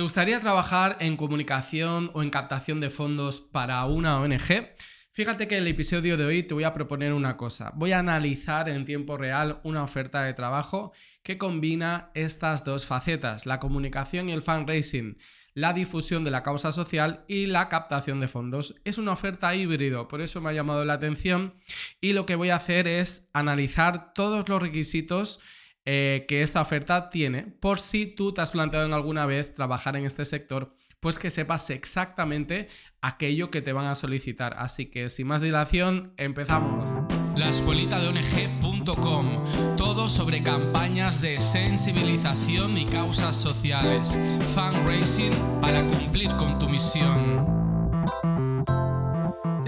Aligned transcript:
¿Te 0.00 0.04
gustaría 0.04 0.40
trabajar 0.40 0.96
en 1.00 1.18
comunicación 1.18 2.10
o 2.14 2.22
en 2.22 2.30
captación 2.30 2.80
de 2.80 2.88
fondos 2.88 3.42
para 3.42 3.84
una 3.84 4.18
ONG? 4.18 4.70
Fíjate 5.12 5.46
que 5.46 5.58
en 5.58 5.64
el 5.64 5.68
episodio 5.68 6.16
de 6.16 6.24
hoy 6.24 6.42
te 6.42 6.54
voy 6.54 6.64
a 6.64 6.72
proponer 6.72 7.12
una 7.12 7.36
cosa. 7.36 7.70
Voy 7.74 7.92
a 7.92 7.98
analizar 7.98 8.70
en 8.70 8.86
tiempo 8.86 9.18
real 9.18 9.60
una 9.62 9.82
oferta 9.82 10.22
de 10.22 10.32
trabajo 10.32 10.94
que 11.22 11.36
combina 11.36 12.10
estas 12.14 12.64
dos 12.64 12.86
facetas, 12.86 13.44
la 13.44 13.60
comunicación 13.60 14.30
y 14.30 14.32
el 14.32 14.40
fundraising, 14.40 15.18
la 15.52 15.74
difusión 15.74 16.24
de 16.24 16.30
la 16.30 16.42
causa 16.42 16.72
social 16.72 17.26
y 17.28 17.44
la 17.44 17.68
captación 17.68 18.20
de 18.20 18.28
fondos. 18.28 18.80
Es 18.86 18.96
una 18.96 19.12
oferta 19.12 19.54
híbrido, 19.54 20.08
por 20.08 20.22
eso 20.22 20.40
me 20.40 20.48
ha 20.48 20.54
llamado 20.54 20.82
la 20.86 20.94
atención 20.94 21.52
y 22.00 22.14
lo 22.14 22.24
que 22.24 22.36
voy 22.36 22.48
a 22.48 22.56
hacer 22.56 22.88
es 22.88 23.28
analizar 23.34 24.14
todos 24.14 24.48
los 24.48 24.62
requisitos 24.62 25.40
eh, 25.86 26.26
que 26.28 26.42
esta 26.42 26.60
oferta 26.60 27.08
tiene, 27.10 27.42
por 27.42 27.80
si 27.80 28.06
tú 28.06 28.32
te 28.34 28.40
has 28.40 28.50
planteado 28.50 28.86
en 28.86 28.92
alguna 28.92 29.26
vez 29.26 29.54
trabajar 29.54 29.96
en 29.96 30.04
este 30.04 30.24
sector, 30.24 30.74
pues 31.00 31.18
que 31.18 31.30
sepas 31.30 31.70
exactamente 31.70 32.68
aquello 33.00 33.50
que 33.50 33.62
te 33.62 33.72
van 33.72 33.86
a 33.86 33.94
solicitar. 33.94 34.54
Así 34.58 34.86
que 34.86 35.08
sin 35.08 35.26
más 35.26 35.40
dilación, 35.40 36.12
empezamos. 36.18 36.98
La 37.34 37.48
escuelita 37.48 37.98
de 37.98 38.08
ONG.com, 38.08 39.42
todo 39.76 40.08
sobre 40.08 40.42
campañas 40.42 41.22
de 41.22 41.40
sensibilización 41.40 42.76
y 42.76 42.84
causas 42.84 43.34
sociales, 43.34 44.18
fundraising 44.54 45.32
para 45.62 45.86
cumplir 45.86 46.28
con 46.36 46.58
tu 46.58 46.68
misión. 46.68 47.59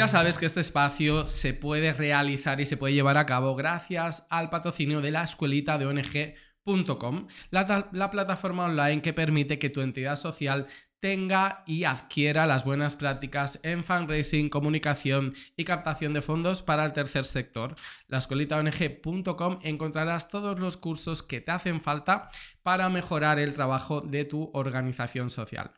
Ya 0.03 0.09
sabes 0.09 0.37
que 0.37 0.47
este 0.47 0.59
espacio 0.59 1.29
se 1.29 1.55
puede 1.55 1.93
realizar 1.93 2.61
y 2.61 2.67
se 2.67 2.77
puede 2.77 2.93
llevar 2.93 3.17
a 3.17 3.25
cabo 3.25 3.55
gracias 3.55 4.27
al 4.31 4.51
patrocinio 4.51 5.01
de 5.01 5.13
la 5.13 5.23
escuelita 5.23 5.79
de 5.79 5.87
ONG.com, 5.87 7.29
la, 7.51 7.89
la, 7.93 8.11
plataforma 8.11 8.65
online 8.65 9.01
que 9.01 9.13
permite 9.13 9.61
que 9.61 9.71
tu 9.71 9.81
entidad 9.81 10.17
social 10.17 10.67
tenga 10.99 11.63
y 11.69 11.85
adquiera 11.85 12.49
las 12.49 12.65
buenas 12.65 12.97
prácticas 12.97 13.61
en 13.63 13.85
fundraising, 13.85 14.49
comunicación 14.49 15.35
y 15.57 15.63
captación 15.63 16.13
de 16.15 16.23
fondos 16.23 16.63
para 16.63 16.85
el 16.85 16.93
tercer 16.93 17.25
sector. 17.25 17.77
La 18.09 18.19
escuelitaong.com 18.19 19.61
encontrarás 19.63 20.29
todos 20.29 20.59
los 20.59 20.77
cursos 20.77 21.23
que 21.23 21.41
te 21.41 21.53
hacen 21.53 21.81
falta 21.81 22.29
para 22.65 22.89
mejorar 22.89 23.39
el 23.39 23.55
trabajo 23.55 24.01
de 24.01 24.25
tu 24.25 24.51
organización 24.53 25.31
social. 25.31 25.71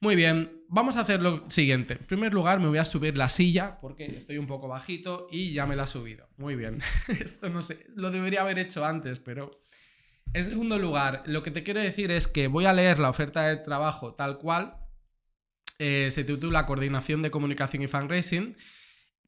Muy 0.00 0.16
bien, 0.16 0.64
vamos 0.68 0.96
a 0.96 1.00
hacer 1.00 1.22
lo 1.22 1.48
siguiente. 1.48 1.94
En 1.94 2.06
primer 2.06 2.34
lugar, 2.34 2.60
me 2.60 2.68
voy 2.68 2.78
a 2.78 2.84
subir 2.84 3.16
la 3.16 3.28
silla 3.28 3.78
porque 3.80 4.04
estoy 4.04 4.38
un 4.38 4.46
poco 4.46 4.68
bajito 4.68 5.28
y 5.30 5.52
ya 5.52 5.66
me 5.66 5.76
la 5.76 5.84
he 5.84 5.86
subido. 5.86 6.28
Muy 6.36 6.56
bien. 6.56 6.78
Esto 7.08 7.48
no 7.48 7.60
sé, 7.60 7.86
lo 7.96 8.10
debería 8.10 8.42
haber 8.42 8.58
hecho 8.58 8.84
antes, 8.84 9.20
pero... 9.20 9.50
En 10.32 10.44
segundo 10.44 10.80
lugar, 10.80 11.22
lo 11.26 11.44
que 11.44 11.52
te 11.52 11.62
quiero 11.62 11.80
decir 11.80 12.10
es 12.10 12.26
que 12.26 12.48
voy 12.48 12.64
a 12.64 12.72
leer 12.72 12.98
la 12.98 13.08
oferta 13.08 13.46
de 13.46 13.56
trabajo 13.56 14.14
tal 14.14 14.38
cual. 14.38 14.78
Eh, 15.78 16.08
se 16.10 16.24
titula 16.24 16.66
Coordinación 16.66 17.22
de 17.22 17.30
Comunicación 17.30 17.82
y 17.82 17.88
Fundraising, 17.88 18.56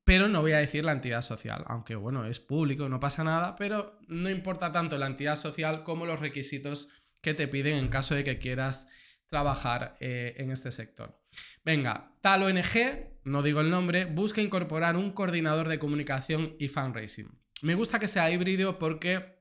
pero 0.05 0.29
no 0.29 0.41
voy 0.41 0.53
a 0.53 0.59
decir 0.59 0.85
la 0.85 0.93
entidad 0.93 1.23
social, 1.23 1.65
aunque 1.67 1.97
bueno, 1.97 2.25
es 2.27 2.39
público, 2.39 2.89
no 2.89 3.01
pasa 3.01 3.25
nada, 3.25 3.57
pero 3.57 3.99
no 4.07 4.31
importa 4.31 4.71
tanto 4.71 4.99
la 4.99 5.07
entidad 5.07 5.35
social 5.35 5.83
como 5.83 6.07
los 6.07 6.21
requisitos 6.21 6.89
que 7.21 7.35
te 7.35 7.49
piden 7.49 7.75
en 7.75 7.89
caso 7.89 8.15
de 8.15 8.23
que 8.23 8.39
quieras 8.39 8.89
trabajar 9.29 9.97
eh, 10.01 10.35
en 10.39 10.51
este 10.51 10.71
sector. 10.71 11.21
Venga, 11.65 12.13
tal 12.21 12.45
ONG, 12.45 13.11
no 13.25 13.43
digo 13.43 13.61
el 13.61 13.71
nombre, 13.71 14.05
busca 14.05 14.41
incorporar 14.41 14.97
un 14.97 15.13
coordinador 15.13 15.69
de 15.69 15.79
comunicación 15.79 16.55
y 16.59 16.69
fundraising. 16.69 17.29
Me 17.63 17.75
gusta 17.75 17.99
que 17.99 18.09
sea 18.09 18.31
híbrido 18.31 18.79
porque 18.79 19.37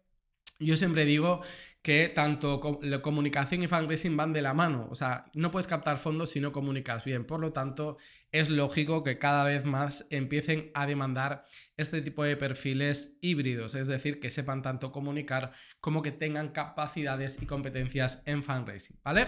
yo 0.59 0.77
siempre 0.77 1.05
digo 1.05 1.41
que 1.85 2.09
tanto 2.09 2.59
comunicación 3.03 3.61
y 3.61 3.67
fundraising 3.67 4.17
van 4.17 4.33
de 4.33 4.41
la 4.41 4.55
mano. 4.55 4.87
O 4.89 4.95
sea, 4.95 5.25
no 5.35 5.51
puedes 5.51 5.67
captar 5.67 5.99
fondos 5.99 6.31
si 6.31 6.39
no 6.39 6.51
comunicas 6.51 7.05
bien. 7.05 7.25
Por 7.25 7.39
lo 7.39 7.53
tanto, 7.53 7.97
es 8.31 8.49
lógico 8.49 9.03
que 9.03 9.19
cada 9.19 9.43
vez 9.43 9.65
más 9.65 10.07
empiecen 10.09 10.71
a 10.73 10.87
demandar 10.87 11.43
este 11.77 12.01
tipo 12.01 12.23
de 12.23 12.37
perfiles 12.37 13.19
híbridos, 13.21 13.75
es 13.75 13.85
decir, 13.85 14.19
que 14.19 14.31
sepan 14.31 14.63
tanto 14.63 14.91
comunicar 14.91 15.51
como 15.79 16.01
que 16.01 16.11
tengan 16.11 16.49
capacidades 16.49 17.39
y 17.39 17.45
competencias 17.45 18.23
en 18.25 18.41
fundraising, 18.41 18.99
¿vale? 19.03 19.27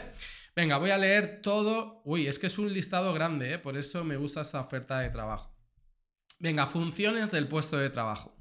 Venga, 0.57 0.79
voy 0.79 0.89
a 0.89 0.97
leer 0.97 1.39
todo. 1.43 2.01
Uy, 2.03 2.25
es 2.25 2.39
que 2.39 2.47
es 2.47 2.57
un 2.57 2.73
listado 2.73 3.13
grande, 3.13 3.53
¿eh? 3.53 3.59
por 3.59 3.77
eso 3.77 4.03
me 4.03 4.17
gusta 4.17 4.41
esta 4.41 4.59
oferta 4.59 4.97
de 5.01 5.11
trabajo. 5.11 5.55
Venga, 6.39 6.65
funciones 6.65 7.29
del 7.29 7.47
puesto 7.47 7.77
de 7.77 7.91
trabajo. 7.91 8.35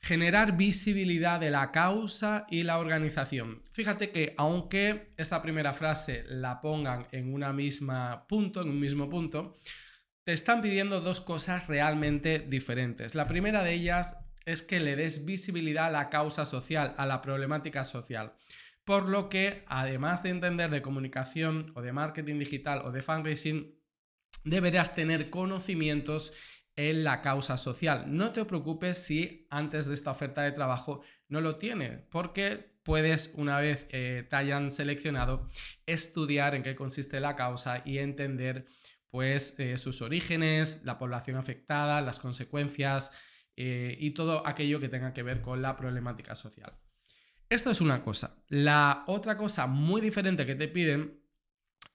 Generar 0.00 0.56
visibilidad 0.56 1.40
de 1.40 1.50
la 1.50 1.72
causa 1.72 2.46
y 2.50 2.62
la 2.62 2.78
organización. 2.78 3.64
Fíjate 3.72 4.12
que 4.12 4.32
aunque 4.38 5.12
esta 5.16 5.42
primera 5.42 5.74
frase 5.74 6.22
la 6.28 6.60
pongan 6.60 7.08
en 7.10 7.34
una 7.34 7.52
misma 7.52 8.28
punto, 8.28 8.62
en 8.62 8.68
un 8.68 8.78
mismo 8.78 9.10
punto, 9.10 9.56
te 10.22 10.32
están 10.32 10.60
pidiendo 10.60 11.00
dos 11.00 11.20
cosas 11.20 11.66
realmente 11.66 12.38
diferentes. 12.38 13.16
La 13.16 13.26
primera 13.26 13.64
de 13.64 13.74
ellas 13.74 14.16
es 14.44 14.62
que 14.62 14.78
le 14.78 14.94
des 14.94 15.24
visibilidad 15.24 15.86
a 15.86 15.90
la 15.90 16.10
causa 16.10 16.44
social, 16.44 16.94
a 16.96 17.06
la 17.06 17.20
problemática 17.20 17.82
social. 17.82 18.34
Por 18.90 19.08
lo 19.08 19.28
que, 19.28 19.62
además 19.68 20.24
de 20.24 20.30
entender 20.30 20.68
de 20.68 20.82
comunicación 20.82 21.70
o 21.76 21.80
de 21.80 21.92
marketing 21.92 22.40
digital 22.40 22.82
o 22.84 22.90
de 22.90 23.02
fundraising, 23.02 23.78
deberás 24.42 24.96
tener 24.96 25.30
conocimientos 25.30 26.32
en 26.74 27.04
la 27.04 27.22
causa 27.22 27.56
social. 27.56 28.06
No 28.08 28.32
te 28.32 28.44
preocupes 28.44 28.98
si 28.98 29.46
antes 29.48 29.86
de 29.86 29.94
esta 29.94 30.10
oferta 30.10 30.42
de 30.42 30.50
trabajo 30.50 31.02
no 31.28 31.40
lo 31.40 31.54
tiene, 31.54 31.98
porque 32.10 32.80
puedes, 32.82 33.30
una 33.36 33.60
vez 33.60 33.86
eh, 33.90 34.26
te 34.28 34.34
hayan 34.34 34.72
seleccionado, 34.72 35.48
estudiar 35.86 36.56
en 36.56 36.64
qué 36.64 36.74
consiste 36.74 37.20
la 37.20 37.36
causa 37.36 37.82
y 37.84 37.98
entender 37.98 38.66
pues 39.08 39.54
eh, 39.60 39.76
sus 39.76 40.02
orígenes, 40.02 40.82
la 40.82 40.98
población 40.98 41.36
afectada, 41.36 42.00
las 42.00 42.18
consecuencias 42.18 43.12
eh, 43.54 43.96
y 44.00 44.10
todo 44.14 44.44
aquello 44.44 44.80
que 44.80 44.88
tenga 44.88 45.12
que 45.12 45.22
ver 45.22 45.42
con 45.42 45.62
la 45.62 45.76
problemática 45.76 46.34
social. 46.34 46.76
Esto 47.50 47.72
es 47.72 47.80
una 47.80 48.04
cosa. 48.04 48.36
La 48.48 49.02
otra 49.08 49.36
cosa 49.36 49.66
muy 49.66 50.00
diferente 50.00 50.46
que 50.46 50.54
te 50.54 50.68
piden 50.68 51.20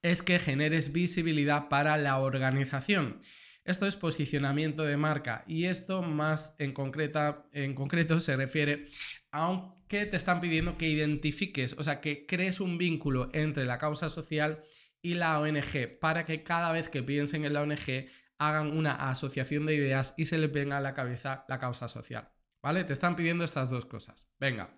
es 0.01 0.21
que 0.21 0.37
generes 0.37 0.91
visibilidad 0.91 1.69
para 1.69 1.95
la 1.95 2.19
organización. 2.19 3.19
Esto 3.63 3.87
es 3.87 3.95
posicionamiento 3.95 4.83
de 4.83 4.97
marca 4.97 5.45
y 5.47 5.65
esto 5.65 6.01
más 6.01 6.57
en, 6.59 6.73
concreta, 6.73 7.47
en 7.53 7.73
concreto 7.73 8.19
se 8.19 8.35
refiere 8.35 8.85
a 9.31 9.73
que 9.87 10.05
te 10.05 10.17
están 10.17 10.41
pidiendo 10.41 10.77
que 10.77 10.89
identifiques, 10.89 11.73
o 11.77 11.83
sea, 11.85 12.01
que 12.01 12.25
crees 12.25 12.59
un 12.59 12.77
vínculo 12.77 13.29
entre 13.31 13.63
la 13.63 13.77
causa 13.77 14.09
social 14.09 14.61
y 15.01 15.13
la 15.13 15.39
ONG 15.39 15.99
para 16.01 16.25
que 16.25 16.43
cada 16.43 16.73
vez 16.73 16.89
que 16.89 17.01
piensen 17.01 17.45
en 17.45 17.53
la 17.53 17.61
ONG 17.61 18.07
hagan 18.39 18.77
una 18.77 19.09
asociación 19.09 19.65
de 19.65 19.75
ideas 19.75 20.15
y 20.17 20.25
se 20.25 20.37
les 20.37 20.51
venga 20.51 20.77
a 20.77 20.81
la 20.81 20.93
cabeza 20.93 21.45
la 21.47 21.59
causa 21.59 21.87
social. 21.87 22.29
¿Vale? 22.61 22.83
Te 22.83 22.91
están 22.91 23.15
pidiendo 23.15 23.45
estas 23.45 23.69
dos 23.69 23.85
cosas. 23.85 24.27
Venga, 24.37 24.69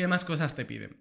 ¿qué 0.00 0.08
más 0.08 0.24
cosas 0.24 0.56
te 0.56 0.64
piden? 0.64 0.98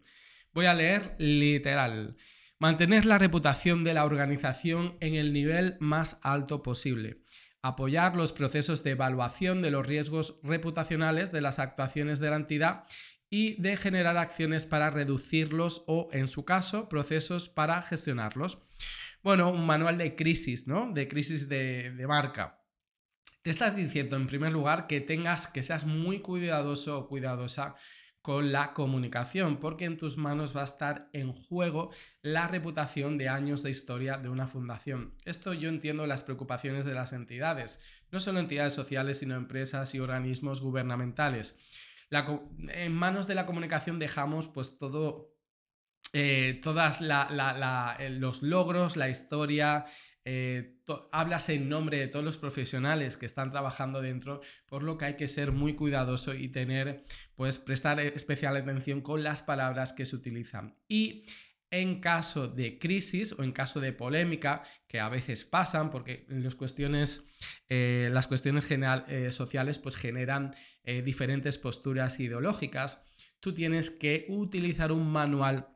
Voy 0.52 0.66
a 0.66 0.74
leer 0.74 1.16
literal. 1.20 2.18
Mantener 2.60 3.06
la 3.06 3.18
reputación 3.18 3.86
de 3.86 3.94
la 3.94 4.04
organización 4.04 4.98
en 5.00 5.16
el 5.16 5.32
nivel 5.32 5.78
más 5.80 6.20
alto 6.22 6.64
posible. 6.64 7.24
Apoyar 7.62 8.18
los 8.18 8.34
procesos 8.34 8.84
de 8.84 8.92
evaluación 8.92 9.62
de 9.62 9.72
los 9.72 9.88
riesgos 9.88 10.42
reputacionales 10.44 11.32
de 11.32 11.40
las 11.40 11.60
actuaciones 11.60 12.20
de 12.20 12.30
la 12.30 12.36
entidad 12.36 12.84
y 13.30 13.62
de 13.62 13.78
generar 13.78 14.18
acciones 14.18 14.66
para 14.66 14.90
reducirlos 14.90 15.86
o, 15.88 16.10
en 16.12 16.28
su 16.28 16.44
caso, 16.44 16.90
procesos 16.90 17.48
para 17.48 17.82
gestionarlos. 17.82 18.58
Bueno, 19.24 19.50
un 19.50 19.66
manual 19.66 19.98
de 19.98 20.18
crisis, 20.18 20.68
¿no? 20.68 20.92
De 20.92 21.08
crisis 21.08 21.48
de, 21.48 21.92
de 21.92 22.06
marca. 22.06 22.66
Te 23.44 23.50
estás 23.50 23.78
diciendo, 23.78 24.18
en 24.18 24.28
primer 24.28 24.52
lugar, 24.52 24.88
que 24.88 25.00
tengas, 25.00 25.48
que 25.48 25.64
seas 25.64 25.86
muy 25.86 26.20
cuidadoso 26.20 27.00
o 27.00 27.08
cuidadosa 27.08 27.76
con 28.22 28.52
la 28.52 28.74
comunicación, 28.74 29.58
porque 29.58 29.86
en 29.86 29.98
tus 29.98 30.18
manos 30.18 30.56
va 30.56 30.62
a 30.62 30.66
estar 30.66 31.10
en 31.14 31.32
juego 31.32 31.92
la 32.22 32.48
reputación 32.48 33.18
de 33.18 33.30
años 33.30 33.64
de 33.64 33.70
historia 33.70 34.18
de 34.18 34.30
una 34.30 34.46
fundación. 34.46 35.16
Esto 35.26 35.54
yo 35.54 35.70
entiendo 35.70 36.06
las 36.06 36.24
preocupaciones 36.24 36.86
de 36.86 36.94
las 36.94 37.14
entidades, 37.14 37.82
no 38.12 38.20
solo 38.20 38.40
entidades 38.40 38.74
sociales, 38.74 39.20
sino 39.20 39.36
empresas 39.36 39.96
y 39.96 40.00
organismos 40.00 40.62
gubernamentales. 40.62 41.58
en 42.12 42.94
manos 42.94 43.28
de 43.28 43.36
la 43.36 43.46
comunicación 43.46 44.00
dejamos 44.00 44.48
pues 44.48 44.78
todo 44.78 45.40
eh, 46.12 46.60
todas 46.64 47.02
los 47.02 48.42
logros, 48.42 48.98
la 48.98 49.10
historia, 49.10 49.86
eh, 50.26 50.80
hablas 51.12 51.50
en 51.50 51.70
nombre 51.70 51.98
de 51.98 52.08
todos 52.08 52.26
los 52.26 52.38
profesionales 52.38 53.18
que 53.18 53.26
están 53.26 53.50
trabajando 53.50 54.02
dentro, 54.02 54.42
por 54.68 54.84
lo 54.84 54.98
que 54.98 55.06
hay 55.06 55.16
que 55.16 55.28
ser 55.28 55.52
muy 55.52 55.76
cuidadoso 55.76 56.34
y 56.34 56.50
tener, 56.50 57.02
pues 57.36 57.58
prestar 57.58 58.00
especial 58.00 58.56
atención 58.56 59.02
con 59.02 59.24
las 59.24 59.44
palabras 59.44 59.94
que 59.94 60.06
se 60.06 60.16
utilizan. 60.16 60.78
Y 60.88 61.26
en 61.72 62.02
caso 62.02 62.48
de 62.48 62.80
crisis 62.80 63.34
o 63.34 63.44
en 63.44 63.52
caso 63.52 63.80
de 63.80 63.94
polémica, 63.94 64.64
que 64.88 65.00
a 65.00 65.10
veces 65.10 65.46
pasan, 65.46 65.92
porque 65.92 66.26
las 66.30 66.56
cuestiones, 66.56 67.26
eh, 67.70 68.10
las 68.12 68.28
cuestiones 68.28 68.68
eh, 68.72 69.32
sociales 69.32 69.80
pues 69.80 69.96
generan 69.96 70.52
diferentes 71.04 71.60
posturas 71.60 72.20
ideológicas, 72.20 73.16
tú 73.40 73.54
tienes 73.54 73.92
que 73.92 74.26
utilizar 74.28 74.92
un 74.92 75.12
manual 75.12 75.68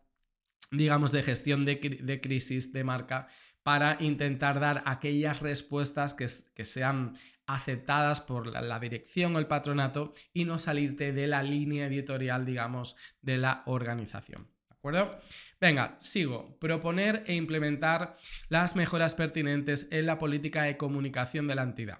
digamos, 0.73 1.11
de 1.11 1.23
gestión 1.23 1.65
de, 1.65 2.19
crisis 2.21 2.73
de 2.73 2.83
marca 2.83 3.27
para 3.63 3.97
intentar 4.01 4.59
dar 4.59 4.83
aquellas 4.85 5.39
respuestas 5.39 6.13
que, 6.13 6.27
sean 6.65 7.15
aceptadas 7.47 8.21
por 8.21 8.47
la, 8.47 8.79
dirección 8.79 9.35
o 9.35 9.39
el 9.39 9.47
patronato 9.47 10.13
y 10.33 10.45
no 10.45 10.59
salirte 10.59 11.13
de 11.13 11.27
la 11.27 11.43
línea 11.43 11.87
editorial, 11.87 12.45
digamos, 12.45 12.95
de 13.21 13.37
la 13.37 13.63
organización. 13.65 14.49
¿De 14.69 14.75
acuerdo? 14.75 15.17
Venga, 15.59 15.95
sigo. 15.99 16.57
Proponer 16.59 17.23
e 17.25 17.35
implementar 17.35 18.15
las 18.49 18.75
mejoras 18.75 19.15
pertinentes 19.15 19.87
en 19.91 20.05
la 20.05 20.17
política 20.17 20.63
de 20.63 20.77
comunicación 20.77 21.47
de 21.47 21.55
la 21.55 21.63
entidad 21.63 21.99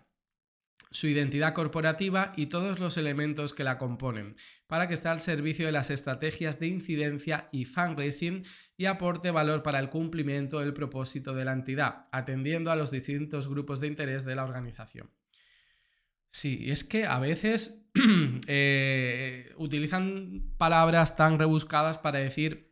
su 0.93 1.07
identidad 1.07 1.53
corporativa 1.53 2.33
y 2.37 2.45
todos 2.45 2.79
los 2.79 2.97
elementos 2.97 3.55
que 3.55 3.63
la 3.63 3.79
componen, 3.79 4.35
para 4.67 4.87
que 4.87 4.93
esté 4.93 5.07
al 5.07 5.19
servicio 5.19 5.65
de 5.65 5.71
las 5.71 5.89
estrategias 5.89 6.59
de 6.59 6.67
incidencia 6.67 7.49
y 7.51 7.65
fundraising 7.65 8.43
y 8.77 8.85
aporte 8.85 9.31
valor 9.31 9.63
para 9.63 9.79
el 9.79 9.89
cumplimiento 9.89 10.59
del 10.59 10.71
propósito 10.71 11.33
de 11.33 11.45
la 11.45 11.53
entidad, 11.53 12.05
atendiendo 12.11 12.71
a 12.71 12.75
los 12.75 12.91
distintos 12.91 13.49
grupos 13.49 13.79
de 13.79 13.87
interés 13.87 14.23
de 14.23 14.35
la 14.35 14.43
organización. 14.43 15.09
Sí, 16.29 16.65
es 16.69 16.83
que 16.83 17.07
a 17.07 17.17
veces 17.17 17.87
eh, 18.47 19.51
utilizan 19.57 20.53
palabras 20.57 21.15
tan 21.15 21.39
rebuscadas 21.39 21.97
para 21.97 22.19
decir 22.19 22.71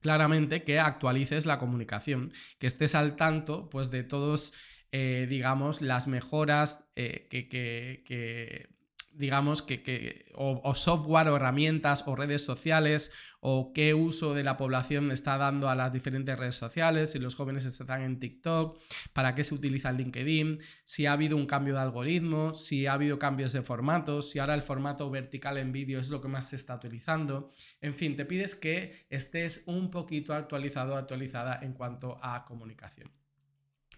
claramente 0.00 0.62
que 0.62 0.78
actualices 0.78 1.44
la 1.44 1.58
comunicación, 1.58 2.32
que 2.60 2.68
estés 2.68 2.94
al 2.94 3.16
tanto 3.16 3.68
pues, 3.68 3.90
de 3.90 4.04
todos 4.04 4.52
eh, 4.94 5.26
digamos, 5.26 5.80
las 5.80 6.06
mejoras 6.06 6.84
eh, 6.96 7.26
que, 7.30 8.68
digamos, 9.14 9.62
que, 9.62 10.26
o, 10.34 10.74
software 10.74 11.28
o 11.28 11.36
herramientas 11.36 12.04
o 12.06 12.14
redes 12.14 12.44
sociales 12.44 13.10
o 13.40 13.72
qué 13.72 13.94
uso 13.94 14.34
de 14.34 14.44
la 14.44 14.58
población 14.58 15.10
está 15.10 15.38
dando 15.38 15.70
a 15.70 15.74
las 15.74 15.94
diferentes 15.94 16.38
redes 16.38 16.56
sociales, 16.56 17.12
si 17.12 17.18
los 17.18 17.34
jóvenes 17.34 17.64
están 17.64 18.02
en 18.02 18.20
TikTok, 18.20 18.78
para 19.14 19.34
qué 19.34 19.44
se 19.44 19.54
utiliza 19.54 19.88
el 19.88 19.96
LinkedIn, 19.96 20.58
si 20.84 21.06
ha 21.06 21.14
habido 21.14 21.38
un 21.38 21.46
cambio 21.46 21.72
de 21.72 21.80
algoritmo, 21.80 22.52
si 22.52 22.86
ha 22.86 22.92
habido 22.92 23.18
cambios 23.18 23.54
de 23.54 23.62
formatos, 23.62 24.30
si 24.30 24.40
ahora 24.40 24.54
el 24.54 24.62
formato 24.62 25.10
vertical 25.10 25.56
en 25.56 25.72
vídeo 25.72 26.00
es 26.00 26.10
lo 26.10 26.20
que 26.20 26.28
más 26.28 26.50
se 26.50 26.56
está 26.56 26.74
utilizando. 26.74 27.50
En 27.80 27.94
fin, 27.94 28.14
te 28.14 28.26
pides 28.26 28.54
que 28.54 29.06
estés 29.08 29.64
un 29.64 29.90
poquito 29.90 30.34
actualizado, 30.34 30.96
actualizada 30.96 31.60
en 31.62 31.72
cuanto 31.72 32.18
a 32.22 32.44
comunicación. 32.44 33.21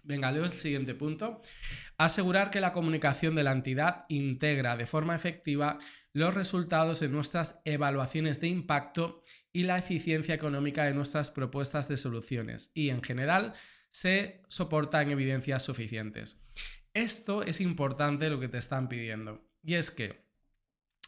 Venga, 0.05 0.31
leo 0.31 0.45
el 0.45 0.51
siguiente 0.51 0.93
punto. 0.93 1.41
Asegurar 1.97 2.51
que 2.51 2.61
la 2.61 2.73
comunicación 2.73 3.33
de 3.33 3.43
la 3.43 3.51
entidad 3.51 4.05
integra 4.07 4.77
de 4.77 4.85
forma 4.85 5.15
efectiva 5.15 5.79
los 6.13 6.33
resultados 6.33 6.99
de 6.99 7.09
nuestras 7.09 7.59
evaluaciones 7.65 8.39
de 8.39 8.47
impacto 8.47 9.23
y 9.51 9.63
la 9.63 9.79
eficiencia 9.79 10.35
económica 10.35 10.83
de 10.83 10.93
nuestras 10.93 11.31
propuestas 11.31 11.87
de 11.87 11.97
soluciones 11.97 12.71
y, 12.75 12.89
en 12.89 13.01
general, 13.01 13.53
se 13.89 14.43
soporta 14.47 15.01
en 15.01 15.11
evidencias 15.11 15.63
suficientes. 15.63 16.45
Esto 16.93 17.41
es 17.41 17.59
importante 17.59 18.29
lo 18.29 18.39
que 18.39 18.47
te 18.47 18.59
están 18.59 18.87
pidiendo. 18.87 19.49
Y 19.63 19.73
es 19.73 19.89
que 19.89 20.25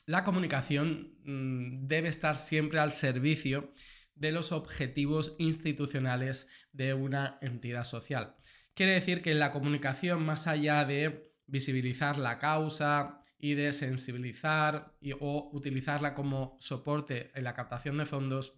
la 0.08 0.24
comunicación 0.24 1.20
mm, 1.24 1.88
debe 1.88 2.08
estar 2.08 2.36
siempre 2.36 2.80
al 2.80 2.94
servicio 2.94 3.74
de 4.16 4.32
los 4.32 4.52
objetivos 4.52 5.36
institucionales 5.38 6.50
de 6.72 6.96
una 6.96 7.38
entidad 7.42 7.84
social. 7.84 8.36
Quiere 8.78 8.92
decir 8.92 9.24
que 9.24 9.34
la 9.34 9.52
comunicación, 9.52 10.24
más 10.24 10.46
allá 10.46 10.86
de 10.86 11.34
visibilizar 11.48 12.20
la 12.20 12.38
causa 12.38 13.24
y 13.40 13.56
de 13.56 13.74
sensibilizar 13.74 14.96
o 15.20 15.50
utilizarla 15.52 16.14
como 16.14 16.58
soporte 16.60 17.32
en 17.34 17.44
la 17.44 17.56
captación 17.56 17.98
de 17.98 18.06
fondos, 18.06 18.54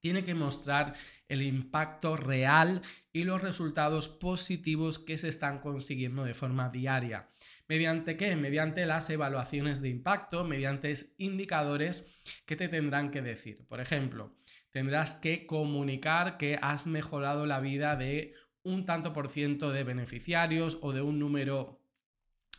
tiene 0.00 0.24
que 0.24 0.34
mostrar 0.34 0.94
el 1.28 1.42
impacto 1.42 2.16
real 2.16 2.82
y 3.12 3.22
los 3.22 3.40
resultados 3.40 4.08
positivos 4.08 4.98
que 4.98 5.16
se 5.16 5.28
están 5.28 5.60
consiguiendo 5.60 6.24
de 6.24 6.34
forma 6.34 6.70
diaria. 6.70 7.28
¿Mediante 7.68 8.16
qué? 8.16 8.34
Mediante 8.34 8.86
las 8.86 9.08
evaluaciones 9.08 9.80
de 9.80 9.88
impacto, 9.88 10.42
mediante 10.42 10.92
indicadores 11.18 12.20
que 12.44 12.56
te 12.56 12.66
tendrán 12.66 13.12
que 13.12 13.22
decir. 13.22 13.64
Por 13.68 13.80
ejemplo, 13.80 14.34
tendrás 14.72 15.14
que 15.14 15.46
comunicar 15.46 16.38
que 16.38 16.58
has 16.60 16.88
mejorado 16.88 17.46
la 17.46 17.60
vida 17.60 17.94
de 17.94 18.34
un 18.64 18.84
tanto 18.84 19.12
por 19.12 19.28
ciento 19.28 19.70
de 19.70 19.84
beneficiarios 19.84 20.78
o 20.82 20.92
de 20.92 21.02
un 21.02 21.18
número 21.18 21.80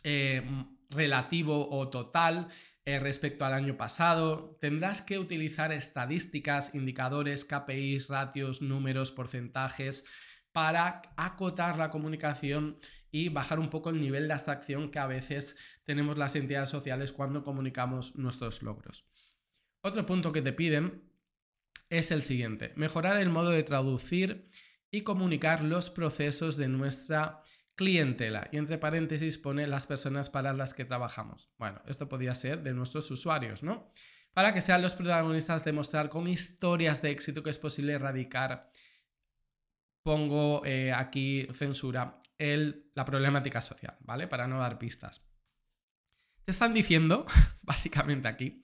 eh, 0.02 0.42
relativo 0.90 1.68
o 1.70 1.88
total 1.88 2.48
eh, 2.84 2.98
respecto 2.98 3.44
al 3.44 3.54
año 3.54 3.76
pasado. 3.76 4.58
Tendrás 4.60 5.00
que 5.00 5.18
utilizar 5.18 5.72
estadísticas, 5.72 6.74
indicadores, 6.74 7.44
KPIs, 7.44 8.08
ratios, 8.08 8.60
números, 8.60 9.10
porcentajes 9.10 10.04
para 10.52 11.02
acotar 11.16 11.78
la 11.78 11.90
comunicación 11.90 12.78
y 13.10 13.28
bajar 13.28 13.58
un 13.58 13.68
poco 13.68 13.90
el 13.90 14.00
nivel 14.00 14.28
de 14.28 14.34
abstracción 14.34 14.90
que 14.90 14.98
a 14.98 15.06
veces 15.06 15.56
tenemos 15.84 16.16
las 16.18 16.36
entidades 16.36 16.68
sociales 16.68 17.12
cuando 17.12 17.42
comunicamos 17.42 18.16
nuestros 18.16 18.62
logros. 18.62 19.06
Otro 19.80 20.04
punto 20.06 20.32
que 20.32 20.42
te 20.42 20.52
piden 20.52 21.10
es 21.90 22.10
el 22.10 22.22
siguiente, 22.22 22.72
mejorar 22.76 23.20
el 23.20 23.30
modo 23.30 23.50
de 23.50 23.62
traducir 23.62 24.48
y 24.94 25.02
comunicar 25.02 25.64
los 25.64 25.90
procesos 25.90 26.56
de 26.56 26.68
nuestra 26.68 27.40
clientela. 27.74 28.48
Y 28.52 28.58
entre 28.58 28.78
paréntesis 28.78 29.38
pone 29.38 29.66
las 29.66 29.88
personas 29.88 30.30
para 30.30 30.52
las 30.52 30.72
que 30.72 30.84
trabajamos. 30.84 31.50
Bueno, 31.58 31.82
esto 31.86 32.08
podría 32.08 32.32
ser 32.34 32.62
de 32.62 32.72
nuestros 32.74 33.10
usuarios, 33.10 33.64
¿no? 33.64 33.90
Para 34.32 34.52
que 34.52 34.60
sean 34.60 34.82
los 34.82 34.94
protagonistas 34.94 35.64
de 35.64 35.72
mostrar 35.72 36.08
con 36.08 36.28
historias 36.28 37.02
de 37.02 37.10
éxito 37.10 37.42
que 37.42 37.50
es 37.50 37.58
posible 37.58 37.94
erradicar, 37.94 38.70
pongo 40.04 40.64
eh, 40.64 40.92
aquí 40.92 41.48
censura, 41.52 42.22
el, 42.38 42.92
la 42.94 43.04
problemática 43.04 43.60
social, 43.60 43.96
¿vale? 44.00 44.28
Para 44.28 44.46
no 44.46 44.60
dar 44.60 44.78
pistas. 44.78 45.26
Te 46.44 46.52
están 46.52 46.72
diciendo, 46.72 47.26
básicamente 47.62 48.28
aquí, 48.28 48.63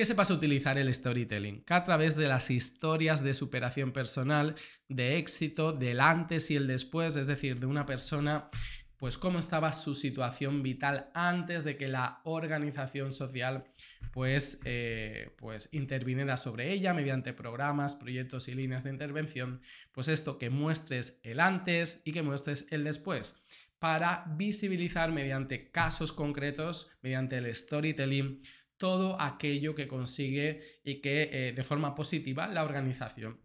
que 0.00 0.06
sepas 0.06 0.30
utilizar 0.30 0.78
el 0.78 0.94
storytelling, 0.94 1.62
que 1.62 1.74
a 1.74 1.84
través 1.84 2.16
de 2.16 2.26
las 2.26 2.50
historias 2.50 3.22
de 3.22 3.34
superación 3.34 3.92
personal, 3.92 4.54
de 4.88 5.18
éxito, 5.18 5.74
del 5.74 6.00
antes 6.00 6.50
y 6.50 6.56
el 6.56 6.66
después, 6.66 7.16
es 7.16 7.26
decir, 7.26 7.60
de 7.60 7.66
una 7.66 7.84
persona, 7.84 8.48
pues 8.96 9.18
cómo 9.18 9.38
estaba 9.38 9.74
su 9.74 9.94
situación 9.94 10.62
vital 10.62 11.10
antes 11.12 11.64
de 11.64 11.76
que 11.76 11.86
la 11.86 12.22
organización 12.24 13.12
social 13.12 13.64
pues, 14.10 14.62
eh, 14.64 15.34
pues 15.36 15.68
interviniera 15.70 16.38
sobre 16.38 16.72
ella 16.72 16.94
mediante 16.94 17.34
programas, 17.34 17.94
proyectos 17.94 18.48
y 18.48 18.54
líneas 18.54 18.84
de 18.84 18.90
intervención, 18.92 19.60
pues 19.92 20.08
esto 20.08 20.38
que 20.38 20.48
muestres 20.48 21.20
el 21.24 21.40
antes 21.40 22.00
y 22.06 22.12
que 22.12 22.22
muestres 22.22 22.66
el 22.70 22.84
después. 22.84 23.44
Para 23.78 24.24
visibilizar 24.36 25.12
mediante 25.12 25.70
casos 25.70 26.12
concretos, 26.12 26.90
mediante 27.02 27.36
el 27.36 27.54
storytelling, 27.54 28.40
todo 28.80 29.20
aquello 29.20 29.74
que 29.74 29.86
consigue 29.86 30.80
y 30.82 31.02
que 31.02 31.28
eh, 31.30 31.52
de 31.52 31.62
forma 31.62 31.94
positiva 31.94 32.48
la 32.48 32.64
organización. 32.64 33.38